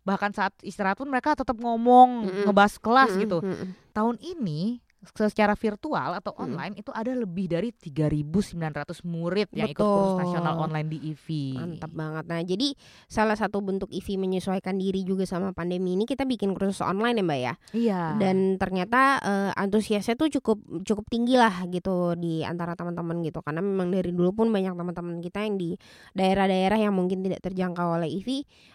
bahkan 0.04 0.36
saat 0.36 0.52
istirahat 0.63 1.00
pun 1.00 1.08
mereka 1.08 1.32
tetap 1.32 1.56
ngomong 1.56 2.28
Mm-mm. 2.28 2.44
ngebahas 2.50 2.76
kelas 2.80 3.15
Mm-mm, 3.15 3.24
gitu. 3.24 3.38
mm-mm. 3.39 3.68
Tahun 3.96 4.15
ini 4.20 4.84
secara 4.99 5.55
virtual 5.55 6.19
atau 6.19 6.35
Mm. 6.35 6.43
online 6.43 6.73
itu 6.75 6.91
ada 6.91 7.15
lebih 7.15 7.47
dari 7.47 7.71
3.900 7.71 9.07
murid 9.07 9.47
yang 9.55 9.71
ikut 9.71 9.79
kursus 9.79 10.12
Betul. 10.12 10.21
nasional 10.27 10.55
online 10.59 10.89
di 10.91 10.99
IV. 11.15 11.25
Mantap 11.55 11.91
banget. 11.95 12.23
Nah, 12.27 12.41
jadi 12.43 12.67
salah 13.07 13.39
satu 13.39 13.63
bentuk 13.63 13.88
IV 13.95 14.19
menyesuaikan 14.19 14.75
diri 14.75 15.07
juga 15.07 15.23
sama 15.23 15.55
pandemi 15.55 15.95
ini 15.95 16.03
kita 16.03 16.27
bikin 16.27 16.51
kursus 16.51 16.83
online 16.83 17.15
ya, 17.15 17.23
Mbak 17.23 17.39
ya. 17.39 17.53
Iya. 17.71 18.01
Dan 18.19 18.38
ternyata 18.59 19.23
eh, 19.23 19.51
antusiasnya 19.55 20.19
tuh 20.19 20.27
cukup 20.39 20.59
cukup 20.83 21.05
tinggi 21.07 21.39
lah 21.39 21.63
gitu 21.71 22.19
di 22.19 22.43
antara 22.43 22.75
teman-teman 22.75 23.23
gitu. 23.23 23.39
Karena 23.39 23.63
memang 23.63 23.95
dari 23.95 24.12
dulu 24.12 24.35
pun 24.35 24.47
banyak 24.51 24.75
teman-teman 24.75 25.23
kita 25.23 25.47
yang 25.47 25.55
di 25.55 25.79
daerah-daerah 26.12 26.75
yang 26.75 26.91
mungkin 26.91 27.23
tidak 27.23 27.39
terjangkau 27.39 28.03
oleh 28.03 28.12
IV 28.12 28.27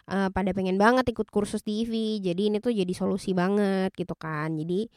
eh, 0.08 0.28
pada 0.32 0.50
pengen 0.56 0.80
banget 0.80 1.04
ikut 1.12 1.28
kursus 1.28 1.60
di 1.60 1.84
IV. 1.84 1.92
Jadi 2.24 2.42
ini 2.48 2.58
tuh 2.64 2.72
jadi 2.72 2.92
solusi 2.96 3.37
banget 3.37 3.92
gitu 3.92 4.16
kan. 4.16 4.56
Jadi 4.56 4.88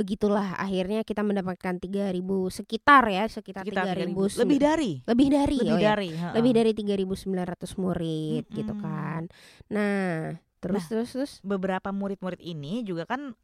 begitulah 0.00 0.56
akhirnya 0.56 1.04
kita 1.04 1.20
mendapatkan 1.20 1.76
3000 1.76 2.16
sekitar 2.48 3.04
ya, 3.04 3.28
sekitar, 3.28 3.68
Sekitar 3.68 3.92
3000 3.92 4.16
3.000. 4.16 4.40
lebih 4.40 4.58
dari 4.58 4.92
lebih 5.04 5.28
dari 5.28 5.56
lebih 5.60 5.68
oh 5.68 5.76
ya 5.76 5.92
dari 5.92 6.08
heeh. 6.16 6.32
lebih 6.40 6.52
dari 6.56 6.72
3.900 6.72 7.76
murid 7.76 8.44
gitu 8.48 8.72
Mm-mm. 8.72 8.80
kan. 8.80 9.22
Nah, 9.68 10.32
terus 10.58 10.88
terus 10.88 11.08
terus 11.12 11.32
beberapa 11.44 11.92
murid-murid 11.92 12.40
ini 12.40 12.80
juga 12.80 13.04
kan 13.04 13.36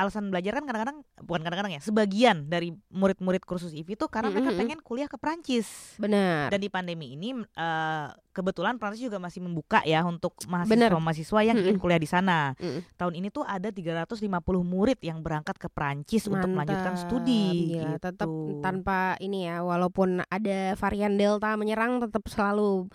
alasan 0.00 0.28
belajar 0.28 0.52
kan 0.52 0.64
kadang-kadang 0.64 0.98
bukan 1.20 1.40
kadang-kadang 1.40 1.72
ya 1.76 1.80
sebagian 1.80 2.46
dari 2.46 2.72
murid-murid 2.88 3.42
kursus 3.42 3.70
IV 3.70 3.84
itu 3.90 4.06
karena 4.06 4.28
mereka 4.28 4.48
Mm-mm. 4.48 4.60
pengen 4.60 4.80
kuliah 4.80 5.04
ke 5.04 5.14
Prancis 5.14 5.94
benar. 5.94 6.48
dan 6.48 6.58
di 6.58 6.66
pandemi 6.66 7.12
ini 7.12 7.30
eh, 7.36 8.06
kebetulan 8.30 8.76
Prancis 8.76 9.02
juga 9.02 9.18
masih 9.18 9.40
membuka 9.40 9.82
ya 9.82 10.00
untuk 10.02 10.38
mahasiswa-mahasiswa 10.44 11.40
yang 11.42 11.56
ingin 11.56 11.76
Mm-mm. 11.76 11.82
kuliah 11.82 11.98
di 11.98 12.08
sana 12.08 12.52
Mm. 12.56 12.80
tahun 12.94 13.14
ini 13.14 13.28
tuh 13.28 13.42
ada 13.42 13.68
350 13.68 14.16
murid 14.62 14.98
yang 15.00 15.20
berangkat 15.20 15.56
ke 15.56 15.68
Prancis 15.68 16.24
untuk 16.24 16.48
melanjutkan 16.48 16.94
studi 16.96 17.74
gila. 17.74 17.96
gitu. 17.96 17.98
Tetap 18.00 18.28
tanpa 18.60 18.98
ini 19.18 19.44
ya, 19.44 19.60
walaupun 19.60 20.22
ada 20.22 20.58
varian 20.74 21.14
delta 21.14 21.52
menyerang 21.54 22.00
tetap 22.00 22.24
selalu 22.26 22.88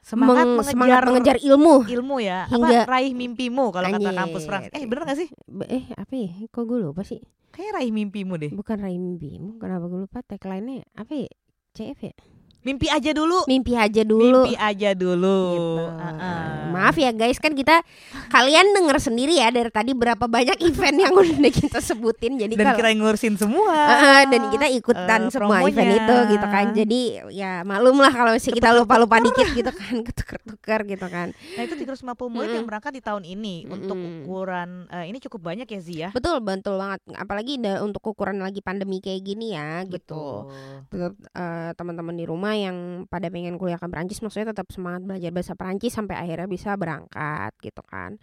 semangat 0.00 0.42
meng- 0.42 0.56
mengejar, 0.56 0.72
semangat 0.72 1.02
mengejar 1.04 1.36
ilmu. 1.38 1.74
ilmu 1.86 2.16
ya 2.18 2.38
Hingga- 2.46 2.82
apa 2.82 2.90
raih 2.90 3.12
mimpimu 3.12 3.64
kalau 3.68 3.86
kata 3.86 4.10
kampus 4.10 4.42
Prancis 4.44 4.72
eh 4.72 4.84
bener 4.84 5.02
gak 5.04 5.18
sih 5.18 5.28
Eh, 5.66 5.84
apa 5.92 6.14
ya? 6.14 6.30
Kok 6.46 6.64
gue 6.64 6.78
lupa 6.80 7.02
sih? 7.02 7.20
kayak 7.50 7.76
raih 7.76 7.90
mimpimu 7.90 8.34
deh 8.36 8.50
Bukan 8.50 8.78
Raih 8.78 8.96
Mimpimu, 8.96 9.58
kenapa 9.58 9.84
gue 9.84 10.00
lupa 10.00 10.22
tagline-nya? 10.22 10.86
Apa 10.94 11.12
ya? 11.16 11.28
CF 11.72 11.98
ya? 12.00 12.14
Mimpi 12.60 12.86
aja 12.86 13.10
dulu 13.10 13.44
Mimpi 13.44 13.72
aja 13.72 14.02
dulu. 14.02 14.44
mimpi 14.44 14.54
aja 14.54 14.90
dulu 14.92 15.38
Gitu. 15.50 15.84
Heeh. 15.96 16.48
Maaf 16.70 16.94
ya 16.94 17.10
guys, 17.10 17.36
kan 17.36 17.52
kita 17.52 17.82
kalian 18.28 18.72
denger 18.72 18.96
sendiri 18.98 19.34
ya 19.34 19.50
dari 19.50 19.68
tadi 19.68 19.90
berapa 19.90 20.22
banyak 20.22 20.60
event 20.68 20.96
yang 20.98 21.12
udah 21.12 21.50
kita 21.50 21.78
sebutin. 21.78 22.36
Jadi 22.36 22.54
dan 22.54 22.64
kalau 22.66 22.78
kita 22.78 22.88
yang 22.88 23.00
ngurusin 23.00 23.34
semua 23.34 23.74
Heeh, 23.74 24.22
dan 24.28 24.42
kita 24.48 24.66
ikutan 24.70 25.20
Eh, 25.22 25.30
semua 25.30 25.58
promonya. 25.58 25.68
event 25.68 25.90
itu 25.94 26.16
gitu 26.30 26.46
kan. 26.46 26.66
Jadi 26.72 27.00
ya 27.32 27.50
maklum 27.62 27.96
lah 27.96 28.10
kalau 28.10 28.30
misalnya 28.30 28.56
kita 28.56 28.70
lupa-lupa 28.72 29.16
dikit 29.20 29.48
gitu 29.50 29.70
kan, 29.70 29.94
ketuker-tuker 30.06 30.80
gitu 30.86 31.06
kan. 31.06 31.28
Nah 31.56 31.62
itu 31.62 31.74
350 31.74 32.06
murid 32.28 32.48
yang 32.48 32.56
Mm-mm. 32.56 32.68
berangkat 32.68 32.92
di 32.92 33.02
tahun 33.02 33.24
ini 33.24 33.66
untuk 33.66 33.96
Mm-mm. 33.96 34.22
ukuran 34.22 34.68
eh, 34.88 35.04
ini 35.06 35.18
cukup 35.18 35.40
banyak 35.44 35.66
ya 35.66 35.80
Zia. 35.80 36.08
Betul, 36.10 36.38
betul 36.40 36.76
banget. 36.76 37.02
Apalagi 37.14 37.56
untuk 37.80 38.04
ukuran 38.06 38.38
lagi 38.38 38.60
pandemi 38.60 39.00
kayak 39.00 39.20
gini 39.20 39.52
ya 39.52 39.82
gitu. 39.84 40.46
Tetap 40.86 41.18
eh, 41.34 41.70
teman-teman 41.74 42.14
di 42.14 42.24
rumah 42.24 42.49
yang 42.54 43.06
pada 43.06 43.28
pengen 43.28 43.58
kuliah 43.58 43.78
ke 43.78 43.86
Perancis 43.86 44.20
maksudnya 44.20 44.54
tetap 44.54 44.70
semangat 44.70 45.02
belajar 45.06 45.30
bahasa 45.34 45.52
Perancis 45.58 45.92
sampai 45.92 46.16
akhirnya 46.18 46.46
bisa 46.46 46.74
berangkat 46.74 47.52
gitu 47.60 47.82
kan. 47.86 48.16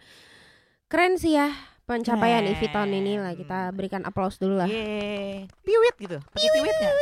Keren 0.88 1.20
sih 1.20 1.36
ya 1.36 1.52
pencapaian. 1.84 2.44
IVI 2.44 2.68
tahun 2.68 2.92
ini 2.92 3.12
lah 3.20 3.32
kita 3.32 3.72
berikan 3.72 4.04
aplaus 4.04 4.36
dulu 4.36 4.60
lah. 4.60 4.68
Yeay. 4.68 5.48
Piwit 5.64 5.96
gitu. 6.00 6.18
Piwit 6.32 6.74
nggak? 6.76 6.94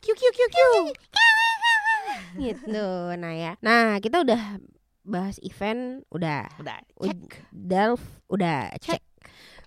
Kiu 0.00 0.14
kiu 0.16 0.32
kiu 0.32 0.48
kiu. 0.48 0.72
gitu. 2.38 2.88
Nah 3.16 3.32
ya. 3.34 3.52
Nah, 3.64 3.98
kita 4.00 4.22
udah 4.24 4.60
bahas 5.08 5.40
event 5.40 6.04
udah, 6.12 6.44
Udah 6.60 6.76
Ud- 7.00 7.08
cek. 7.08 7.48
Delf 7.52 8.00
udah 8.28 8.72
cek. 8.80 9.00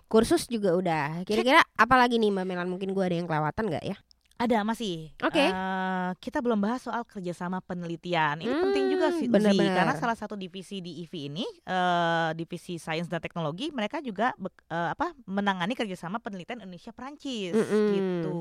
Kursus 0.06 0.46
juga 0.46 0.76
udah. 0.76 1.24
Kira-kira 1.24 1.64
apa 1.78 1.96
lagi 1.98 2.20
nih 2.20 2.30
Mbak 2.30 2.46
Melan? 2.46 2.70
Mungkin 2.70 2.92
gua 2.92 3.08
ada 3.10 3.16
yang 3.18 3.26
kelewatan 3.30 3.66
nggak 3.72 3.86
ya? 3.86 3.98
Ada 4.42 4.66
masih. 4.66 5.14
Oke. 5.22 5.38
Eh, 5.46 6.10
kita 6.18 6.42
belum 6.42 6.58
bahas 6.58 6.82
soal 6.82 7.06
kerjasama 7.06 7.62
penelitian. 7.62 8.42
Ini 8.42 8.50
penting 8.52 8.86
juga 8.90 9.08
Hmm, 9.08 9.18
sih, 9.22 9.28
benar, 9.30 9.54
Zi, 9.54 9.60
benar. 9.60 9.76
karena 9.78 9.94
salah 9.96 10.18
satu 10.18 10.34
divisi 10.34 10.82
di 10.82 10.98
IV 11.00 11.14
ini, 11.30 11.46
eh, 11.46 12.30
divisi 12.34 12.82
Sains 12.82 13.06
dan 13.06 13.22
Teknologi, 13.22 13.70
mereka 13.70 14.02
juga 14.02 14.34
eh, 14.68 14.90
apa 14.90 15.14
menangani 15.24 15.74
kerjasama 15.74 16.18
penelitian 16.18 16.58
Indonesia 16.60 16.90
Prancis 16.90 17.54
Mm-mm. 17.54 17.88
gitu. 17.92 18.40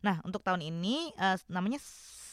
Nah 0.00 0.24
untuk 0.24 0.40
tahun 0.40 0.64
ini 0.64 1.12
eh, 1.12 1.36
namanya 1.46 1.76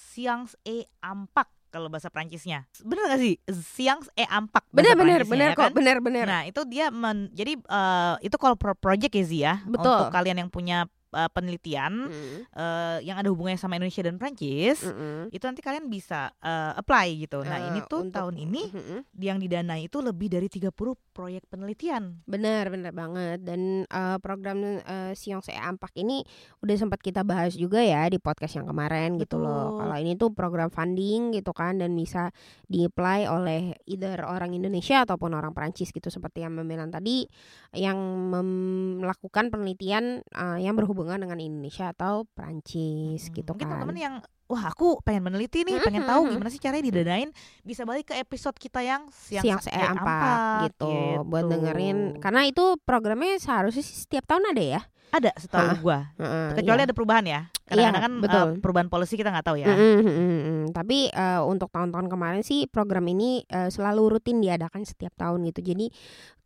Siangs 0.10 0.56
E 0.62 0.88
Ampak 1.00 1.52
kalau 1.70 1.86
bahasa 1.86 2.08
Prancisnya. 2.08 2.66
Bener 2.82 3.06
gak 3.08 3.20
sih? 3.20 3.36
Siangs 3.46 4.08
E 4.14 4.24
Ampak. 4.26 4.66
Benar-benar 4.72 5.22
Prancisnya, 5.22 5.32
benar 5.36 5.50
ya 5.52 5.56
kok, 5.56 5.64
kan? 5.68 5.72
benar-benar. 5.76 6.26
Nah 6.26 6.42
itu 6.48 6.62
dia 6.64 6.90
men- 6.90 7.30
jadi 7.30 7.60
eh, 7.60 8.16
itu 8.24 8.36
kalau 8.40 8.56
pro 8.56 8.72
project 8.74 9.14
ya 9.14 9.26
Zia 9.28 9.54
Betul. 9.68 9.84
untuk 9.84 10.10
kalian 10.10 10.38
yang 10.42 10.50
punya 10.50 10.88
eh, 11.12 11.30
penelitian 11.32 11.92
Mm, 12.10 12.38
eh, 12.50 12.98
yang 13.06 13.18
ada 13.18 13.30
hubungannya 13.30 13.58
sama 13.58 13.78
Indonesia 13.78 14.04
dan 14.06 14.16
Prancis 14.18 14.82
mm-mm. 14.84 15.30
itu 15.30 15.44
nanti 15.44 15.62
kalian 15.62 15.90
bisa 15.90 16.32
eh, 16.40 16.72
apply 16.78 17.08
gitu. 17.26 17.42
Nah 17.42 17.72
ini 17.72 17.80
tuh 17.86 18.06
untuk- 18.06 18.16
tahun 18.18 18.36
ini 18.40 18.64
Mm-mm. 18.70 19.00
yang 19.20 19.38
didanai 19.38 19.86
itu 19.86 20.00
lebih 20.00 20.30
dari 20.30 20.48
30 20.50 20.70
proyek 21.12 21.44
penelitian. 21.50 22.24
Benar, 22.24 22.72
benar 22.72 22.94
banget. 22.94 23.44
Dan 23.44 23.84
eh, 23.84 24.18
program 24.22 24.62
uh, 24.64 25.12
Siang 25.16 25.42
Saya 25.42 25.68
Ampak 25.68 25.92
ini 25.98 26.22
udah 26.64 26.76
sempat 26.76 27.00
kita 27.02 27.24
bahas 27.24 27.56
juga 27.56 27.80
ya 27.84 28.08
di 28.08 28.20
podcast 28.20 28.56
yang 28.56 28.68
kemarin 28.70 29.18
gitu 29.18 29.40
loh. 29.40 29.76
Betul. 29.76 29.80
Kalau 29.84 29.96
ini 30.00 30.12
tuh 30.16 30.30
program 30.32 30.70
funding 30.72 31.36
gitu 31.36 31.52
kan 31.52 31.80
dan 31.80 31.92
bisa 31.96 32.32
di-apply 32.68 33.28
oleh 33.28 33.76
either 33.88 34.24
orang 34.24 34.54
Indonesia 34.54 35.04
ataupun 35.04 35.34
orang 35.34 35.52
Perancis 35.52 35.90
gitu 35.92 36.08
seperti 36.08 36.44
yang 36.46 36.54
Memelan 36.56 36.92
tadi 36.92 37.24
yang 37.72 37.98
melakukan 39.00 39.52
penelitian 39.52 40.22
eh, 40.24 40.60
yang 40.60 40.76
berhubungan 40.76 40.99
dengan 41.02 41.38
Indonesia 41.38 41.90
atau 41.90 42.28
Perancis 42.28 43.28
Hmm, 43.28 43.36
gitu 43.36 43.50
Mungkin 43.54 43.64
kan. 43.64 43.72
teman-teman 43.78 43.98
yang 43.98 44.16
wah 44.46 44.66
aku 44.66 44.98
pengen 45.00 45.24
meneliti 45.24 45.62
nih, 45.62 45.78
pengen 45.80 46.04
Mhm, 46.04 46.10
tahu 46.10 46.22
mhm. 46.24 46.32
gimana 46.34 46.50
sih 46.50 46.58
caranya 46.58 46.84
didanain, 46.84 47.30
bisa 47.62 47.84
balik 47.84 48.10
ke 48.10 48.18
episode 48.18 48.56
kita 48.56 48.82
yang 48.82 49.06
siang, 49.10 49.46
Siang 49.46 49.62
Saya 49.62 49.78
eh, 49.80 49.92
Ampak 49.94 50.38
gitu, 50.66 50.90
buat 51.24 51.46
dengerin 51.46 52.18
karena 52.18 52.44
itu 52.44 52.76
programnya 52.82 53.38
seharusnya 53.38 53.80
sih 53.80 53.98
setiap 54.00 54.26
tahun 54.26 54.50
ada 54.50 54.64
ya. 54.64 54.82
ada 55.10 55.34
setahu 55.34 55.66
Ah, 55.66 55.74
gua. 55.76 56.00
Heeh, 56.18 56.50
Kecuali 56.54 56.82
iya. 56.82 56.86
ada 56.86 56.94
perubahan 56.94 57.26
ya. 57.26 57.42
Kadang-kadang 57.66 57.98
Iya, 57.98 58.06
kan 58.06 58.14
betul. 58.22 58.48
perubahan 58.62 58.90
polisi 58.90 59.18
kita 59.18 59.34
nggak 59.34 59.42
tahu 59.42 59.58
ya. 59.58 59.66
Mm-mm, 59.66 59.98
mm-mm, 60.00 60.30
mm. 60.38 60.66
Tapi 60.70 61.10
eh, 61.10 61.42
untuk 61.42 61.70
tahun-tahun 61.70 62.06
kemarin 62.08 62.46
sih 62.46 62.66
program 62.66 63.06
ini 63.06 63.42
eh, 63.44 63.70
selalu 63.70 64.18
rutin 64.18 64.38
diadakan 64.38 64.86
setiap 64.86 65.10
tahun 65.16 65.50
gitu. 65.50 65.66
Jadi 65.66 65.90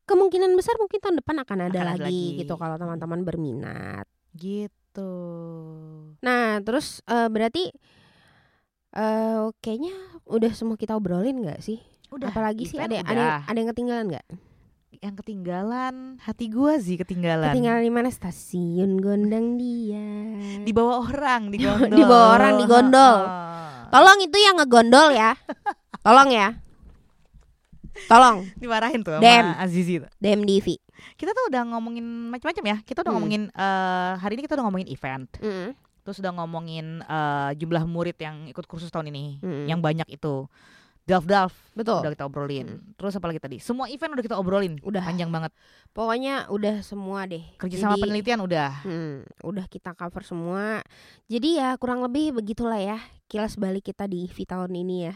kemungkinan 0.03 0.51
besar 0.53 0.79
mungkin 0.79 0.95
tahun 0.97 1.15
depan 1.19 1.43
akan 1.43 1.57
ada, 1.59 1.75
Akan 1.75 1.91
ada 1.91 2.03
lagi, 2.03 2.07
lagi. 2.07 2.39
gitu 2.39 2.55
kalau 2.55 2.75
teman-teman 2.75 3.19
berminat. 3.23 4.07
Gitu. 4.34 5.13
Nah 6.22 6.60
terus 6.62 7.02
eh, 7.06 7.30
berarti 7.30 7.74
eh 8.93 9.43
kayaknya 9.62 9.93
udah 10.30 10.52
semua 10.54 10.78
kita 10.78 10.93
obrolin 10.98 11.41
nggak 11.41 11.62
sih? 11.62 11.82
Udah. 12.13 12.30
Apalagi 12.30 12.69
sih 12.69 12.78
ada 12.78 12.93
ada 13.02 13.13
udah. 13.13 13.39
ada 13.50 13.58
yang 13.58 13.69
ketinggalan 13.74 14.06
nggak? 14.13 14.28
yang 15.02 15.19
ketinggalan 15.19 15.96
hati 16.24 16.48
gua 16.48 16.80
sih 16.80 16.96
ketinggalan. 16.96 17.52
Ketinggalan 17.52 17.84
di 17.84 17.91
mana? 17.91 18.08
Stasiun 18.08 19.04
Gondang 19.04 19.60
dia. 19.60 20.08
Di 20.63 20.72
bawah 20.72 21.04
orang, 21.12 21.52
di 21.52 21.60
Di- 21.62 21.67
gondol. 21.67 21.91
di 21.91 22.04
bawah 22.08 22.30
orang, 22.39 22.54
di 22.56 22.65
gondol. 22.69 23.17
Heeh. 23.28 23.54
Tolong 23.91 24.19
itu 24.24 24.38
yang 24.39 24.56
ngegondol 24.63 25.08
ya. 25.12 25.32
Tolong 26.02 26.30
ya. 26.32 26.48
Tolong 28.10 28.48
Dimarahin 28.62 29.02
tuh 29.04 29.19
Dem. 29.19 29.43
sama 29.43 29.60
Azizi 29.60 30.02
tuh. 30.02 30.12
DMDV. 30.24 30.80
Kita 31.13 31.31
tuh 31.31 31.47
udah 31.47 31.61
ngomongin 31.69 32.03
macam-macam 32.29 32.63
ya. 32.65 32.77
Kita 32.81 32.99
udah 32.99 33.09
Hmm. 33.09 33.17
ngomongin 33.17 33.41
eh, 33.49 34.13
hari 34.17 34.33
ini 34.33 34.43
kita 34.43 34.55
udah 34.55 34.65
ngomongin 34.65 34.87
event. 34.87 35.27
Mm, 35.37 35.75
Terus 36.03 36.17
udah 36.19 36.31
ngomongin 36.33 36.85
eh, 36.99 37.51
jumlah 37.55 37.83
murid 37.85 38.17
yang 38.17 38.47
ikut 38.47 38.65
kursus 38.65 38.87
tahun 38.87 39.09
ini. 39.09 39.39
mm. 39.39 39.65
Yang 39.67 39.79
banyak 39.79 40.07
itu. 40.11 40.45
Delf-delf 41.03 41.51
betul. 41.75 41.99
udah 41.99 42.11
kita 42.11 42.23
obrolin. 42.23 42.79
Terus 42.95 43.11
apa 43.13 43.27
lagi 43.27 43.35
tadi? 43.37 43.59
Semua 43.59 43.91
event 43.91 44.15
udah 44.15 44.23
kita 44.23 44.39
obrolin. 44.39 44.79
Udah. 44.79 45.03
Panjang 45.03 45.27
banget. 45.27 45.51
Pokoknya 45.91 46.47
udah 46.47 46.79
semua 46.79 47.27
deh. 47.27 47.43
Kerjasama 47.59 47.99
Jadi, 47.99 48.03
penelitian 48.07 48.39
udah. 48.39 48.71
hmm, 48.87 49.43
udah 49.43 49.67
kita 49.67 49.91
cover 49.93 50.23
semua. 50.23 50.79
Jadi 51.27 51.59
ya 51.59 51.75
kurang 51.75 51.99
lebih 51.99 52.31
begitulah 52.33 52.79
ya 52.79 53.03
kilas 53.27 53.59
balik 53.59 53.83
kita 53.83 54.07
di 54.07 54.31
IVI 54.31 54.47
tahun 54.47 54.71
ini 54.73 55.11
ya. 55.11 55.15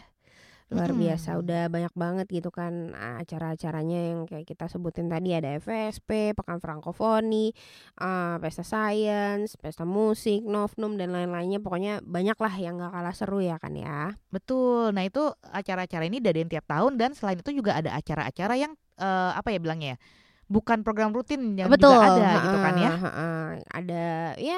Luar 0.67 0.91
Mm-mm. 0.91 0.99
biasa 1.07 1.39
udah 1.39 1.71
banyak 1.71 1.93
banget 1.95 2.27
gitu 2.27 2.51
kan 2.51 2.91
ah, 2.91 3.23
acara-acaranya 3.23 3.99
yang 4.11 4.19
kayak 4.27 4.43
kita 4.43 4.67
sebutin 4.67 5.07
tadi 5.07 5.31
ada 5.31 5.55
FSP, 5.55 6.35
Pekan 6.35 6.59
Frankofoni, 6.59 7.55
ah, 8.03 8.35
Pesta 8.43 8.67
Sains, 8.67 9.55
Pesta 9.55 9.87
Musik, 9.87 10.43
Novnum 10.43 10.99
dan 10.99 11.15
lain-lainnya 11.15 11.63
pokoknya 11.63 12.03
banyak 12.03 12.35
lah 12.35 12.53
yang 12.59 12.83
gak 12.83 12.91
kalah 12.91 13.15
seru 13.15 13.39
ya 13.39 13.55
kan 13.63 13.79
ya. 13.79 14.11
Betul. 14.27 14.91
Nah 14.91 15.07
itu 15.07 15.23
acara-acara 15.55 16.03
ini 16.03 16.19
diadain 16.19 16.51
tiap 16.51 16.67
tahun 16.67 16.99
dan 16.99 17.15
selain 17.15 17.39
itu 17.39 17.55
juga 17.55 17.79
ada 17.79 17.95
acara-acara 17.95 18.59
yang 18.59 18.75
eh, 18.99 19.31
apa 19.39 19.55
ya 19.55 19.59
bilangnya 19.63 19.95
ya 19.95 19.99
bukan 20.47 20.79
program 20.79 21.11
rutin 21.11 21.59
yang 21.59 21.67
Betul, 21.67 21.91
juga 21.91 22.07
ada 22.17 22.31
gitu 22.39 22.57
kan 22.57 22.73
ya. 22.75 22.91
Ada 23.67 24.05
ya 24.39 24.57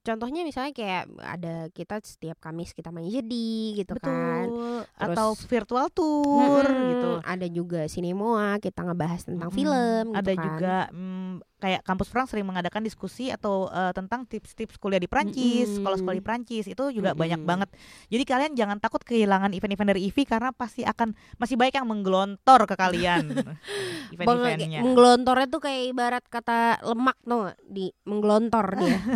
contohnya 0.00 0.44
misalnya 0.44 0.72
kayak 0.72 1.04
ada 1.16 1.54
kita 1.72 1.96
setiap 2.00 2.36
Kamis 2.38 2.70
kita 2.72 2.92
main 2.92 3.08
jadi 3.08 3.48
gitu 3.74 3.96
kan. 3.96 4.46
Betul. 4.46 4.84
Terus- 4.84 5.16
Atau 5.16 5.28
virtual 5.48 5.86
tour 5.90 6.64
Mm-mm, 6.64 6.88
gitu. 6.92 7.10
Ada 7.24 7.46
juga 7.48 7.80
Sinemoa 7.84 8.60
kita 8.60 8.84
ngebahas 8.84 9.20
tentang 9.24 9.48
Mm-mm. 9.48 9.58
film 9.58 10.04
gitu 10.12 10.18
Ada 10.20 10.32
kan. 10.32 10.44
juga 10.44 10.76
mm, 10.92 11.32
kayak 11.60 11.84
kampus 11.84 12.08
Frans 12.08 12.32
sering 12.32 12.48
mengadakan 12.48 12.80
diskusi 12.80 13.28
atau 13.28 13.68
eh, 13.68 13.92
tentang 13.92 14.24
tips-tips 14.24 14.80
kuliah 14.80 14.98
di 14.98 15.06
Prancis, 15.06 15.68
Mm-mm. 15.68 15.76
sekolah-sekolah 15.84 16.16
di 16.16 16.24
Prancis 16.24 16.64
itu 16.66 16.84
juga 16.90 17.12
banyak 17.12 17.44
Mm-mm. 17.44 17.50
banget. 17.50 17.68
Jadi 18.08 18.24
kalian 18.24 18.52
jangan 18.56 18.80
takut 18.80 19.04
kehilangan 19.04 19.52
event-event 19.52 19.92
dari 19.92 20.08
IVI 20.08 20.24
karena 20.24 20.50
pasti 20.56 20.82
akan 20.82 21.12
masih 21.36 21.60
banyak 21.60 21.76
yang 21.76 21.86
menggelontor 21.86 22.64
ke 22.64 22.74
kalian 22.74 23.24
event-eventnya. 24.16 24.80
menggelontornya 24.80 25.46
tuh 25.52 25.60
kayak 25.60 25.82
ibarat 25.92 26.24
kata 26.26 26.80
lemak 26.82 27.16
tuh 27.22 27.38
nggak? 27.46 27.58
di 27.68 27.92
menggelontor 28.08 28.66
dia. 28.80 28.98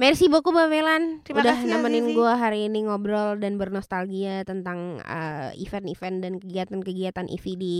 Merci 0.00 0.30
beaucoup 0.30 0.54
Mbak 0.54 0.68
Melan 0.70 1.02
Terima 1.26 1.42
udah 1.42 1.60
kasih 1.60 1.66
nemenin 1.66 2.14
gue 2.14 2.32
hari 2.32 2.70
ini 2.70 2.86
ngobrol 2.86 3.36
dan 3.36 3.58
bernostalgia 3.58 4.46
tentang 4.46 5.02
eh, 5.02 5.50
event-event 5.60 6.16
dan 6.22 6.32
kegiatan-kegiatan 6.38 7.26
IVI 7.26 7.54
di 7.58 7.76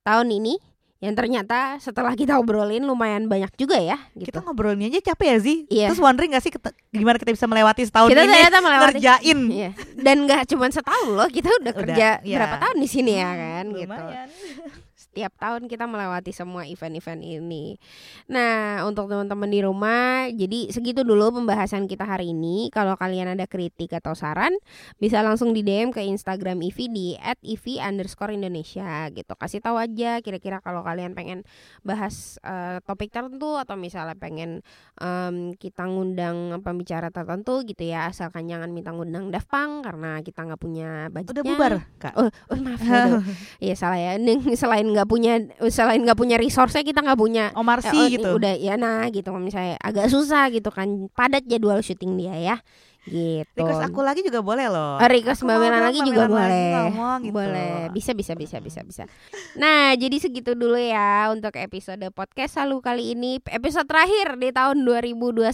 tahun 0.00 0.30
ini 0.30 0.56
yang 1.00 1.16
ternyata 1.16 1.80
setelah 1.80 2.12
kita 2.12 2.36
obrolin 2.36 2.84
lumayan 2.84 3.24
banyak 3.24 3.48
juga 3.56 3.80
ya 3.80 3.96
gitu. 4.12 4.28
Kita 4.28 4.44
ngobrolnya 4.44 4.92
aja 4.92 5.00
capek 5.12 5.26
ya 5.32 5.38
sih. 5.40 5.56
Iya. 5.66 5.86
Terus 5.88 6.00
wondering 6.04 6.36
gak 6.36 6.44
sih 6.44 6.52
kete- 6.52 6.76
gimana 6.92 7.16
kita 7.16 7.32
bisa 7.32 7.48
melewati 7.48 7.88
setahun 7.88 8.12
kita 8.12 8.20
ini 8.20 8.28
ternyata 8.30 8.58
melewati 8.60 8.84
ngerjain. 9.00 9.38
Iya. 9.48 9.70
Dan 9.96 10.16
nggak 10.28 10.42
cuma 10.52 10.68
setahun 10.68 11.08
loh, 11.08 11.28
kita 11.32 11.48
udah, 11.48 11.72
Udah, 11.72 11.72
kerja 11.72 12.08
iya. 12.20 12.36
berapa 12.36 12.56
tahun 12.60 12.76
di 12.84 12.88
sini 12.88 13.12
ya 13.16 13.30
kan 13.32 13.64
gitu. 13.72 14.04
Setiap 15.10 15.34
tahun 15.42 15.66
kita 15.66 15.90
melewati 15.90 16.30
semua 16.30 16.62
event-event 16.70 17.18
ini. 17.18 17.74
Nah, 18.30 18.86
untuk 18.86 19.10
teman-teman 19.10 19.50
di 19.50 19.58
rumah, 19.58 20.30
jadi 20.30 20.70
segitu 20.70 21.02
dulu 21.02 21.34
pembahasan 21.34 21.90
kita 21.90 22.06
hari 22.06 22.30
ini. 22.30 22.70
Kalau 22.70 22.94
kalian 22.94 23.34
ada 23.34 23.50
kritik 23.50 23.90
atau 23.90 24.14
saran, 24.14 24.54
bisa 25.02 25.18
langsung 25.18 25.50
di 25.50 25.66
DM 25.66 25.90
ke 25.90 25.98
Instagram 25.98 26.62
Ivi 26.62 26.86
di 26.86 27.06
@ivi 27.42 27.82
underscore 27.82 28.38
Indonesia 28.38 29.10
gitu. 29.10 29.34
Kasih 29.34 29.58
tahu 29.58 29.82
aja 29.82 30.22
kira-kira 30.22 30.62
kalau 30.62 30.86
kalian 30.86 31.18
pengen 31.18 31.42
bahas 31.82 32.38
eh, 32.46 32.78
topik 32.86 33.10
tertentu 33.10 33.58
atau 33.58 33.74
misalnya 33.74 34.14
pengen 34.14 34.62
em, 35.02 35.58
kita 35.58 35.90
ngundang 35.90 36.62
pembicara 36.62 37.10
tertentu 37.10 37.66
gitu 37.66 37.82
ya. 37.82 38.14
Asalkan 38.14 38.46
jangan 38.46 38.70
minta 38.70 38.94
ngundang 38.94 39.34
Daft 39.34 39.50
Punk 39.50 39.82
karena 39.82 40.22
kita 40.22 40.46
nggak 40.46 40.60
punya 40.62 41.10
budgetnya. 41.10 41.34
Udah 41.34 41.44
bubar, 41.50 41.72
Kak. 41.98 42.14
Oh, 42.14 42.30
oh 42.54 42.58
maaf 42.62 42.78
ya. 42.78 43.18
Iya 43.66 43.74
salah 43.74 43.98
ya. 43.98 44.14
Selain 44.54 44.86
nggak 44.86 44.99
punya 45.06 45.40
selain 45.70 46.02
nggak 46.02 46.18
punya 46.18 46.36
resource 46.40 46.80
kita 46.80 47.00
nggak 47.04 47.20
punya 47.20 47.44
Omar 47.54 47.84
eh, 47.84 47.92
sih 47.92 48.00
oh, 48.00 48.08
gitu. 48.10 48.28
Udah 48.36 48.54
ya 48.56 48.74
nah 48.74 49.06
gitu 49.08 49.30
misalnya 49.38 49.78
agak 49.80 50.10
susah 50.10 50.50
gitu 50.50 50.72
kan 50.74 51.08
padat 51.14 51.46
jadwal 51.46 51.78
syuting 51.84 52.18
dia 52.18 52.36
ya. 52.36 52.56
Gitu. 53.08 53.56
Request 53.56 53.88
aku 53.88 54.04
lagi 54.04 54.20
juga 54.20 54.44
boleh 54.44 54.68
loh. 54.68 55.00
Oh, 55.00 55.08
request 55.08 55.40
Mbak 55.48 55.56
dong, 55.56 55.72
lagi 55.88 56.00
juga 56.04 56.28
lagi 56.28 56.36
boleh. 56.36 56.68
ngomong 56.76 57.18
gitu. 57.24 57.32
Boleh. 57.32 57.72
Bisa 57.96 58.12
bisa 58.12 58.36
bisa 58.36 58.60
bisa 58.60 58.84
bisa. 58.84 59.02
Nah, 59.56 59.96
jadi 59.96 60.20
segitu 60.20 60.52
dulu 60.52 60.76
ya 60.76 61.32
untuk 61.32 61.56
episode 61.56 62.04
podcast 62.12 62.60
Salu 62.60 62.84
kali 62.84 63.16
ini. 63.16 63.40
Episode 63.40 63.88
terakhir 63.88 64.36
di 64.36 64.52
tahun 64.52 64.84
2021. 64.84 65.48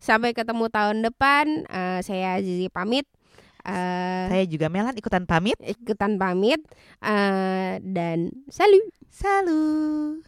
Sampai 0.00 0.32
ketemu 0.32 0.72
tahun 0.72 1.04
depan. 1.04 1.68
Eh, 1.68 2.00
saya 2.00 2.40
Zizi 2.40 2.72
pamit. 2.72 3.04
Eh, 3.62 4.24
Saya 4.30 4.44
juga 4.48 4.66
Melan 4.72 4.96
ikutan 4.96 5.24
pamit. 5.28 5.54
ikutan 5.62 6.16
pamit 6.18 6.60
eh, 7.04 7.78
dan 7.84 8.32
salut. 8.50 8.90
Salut. 9.12 10.18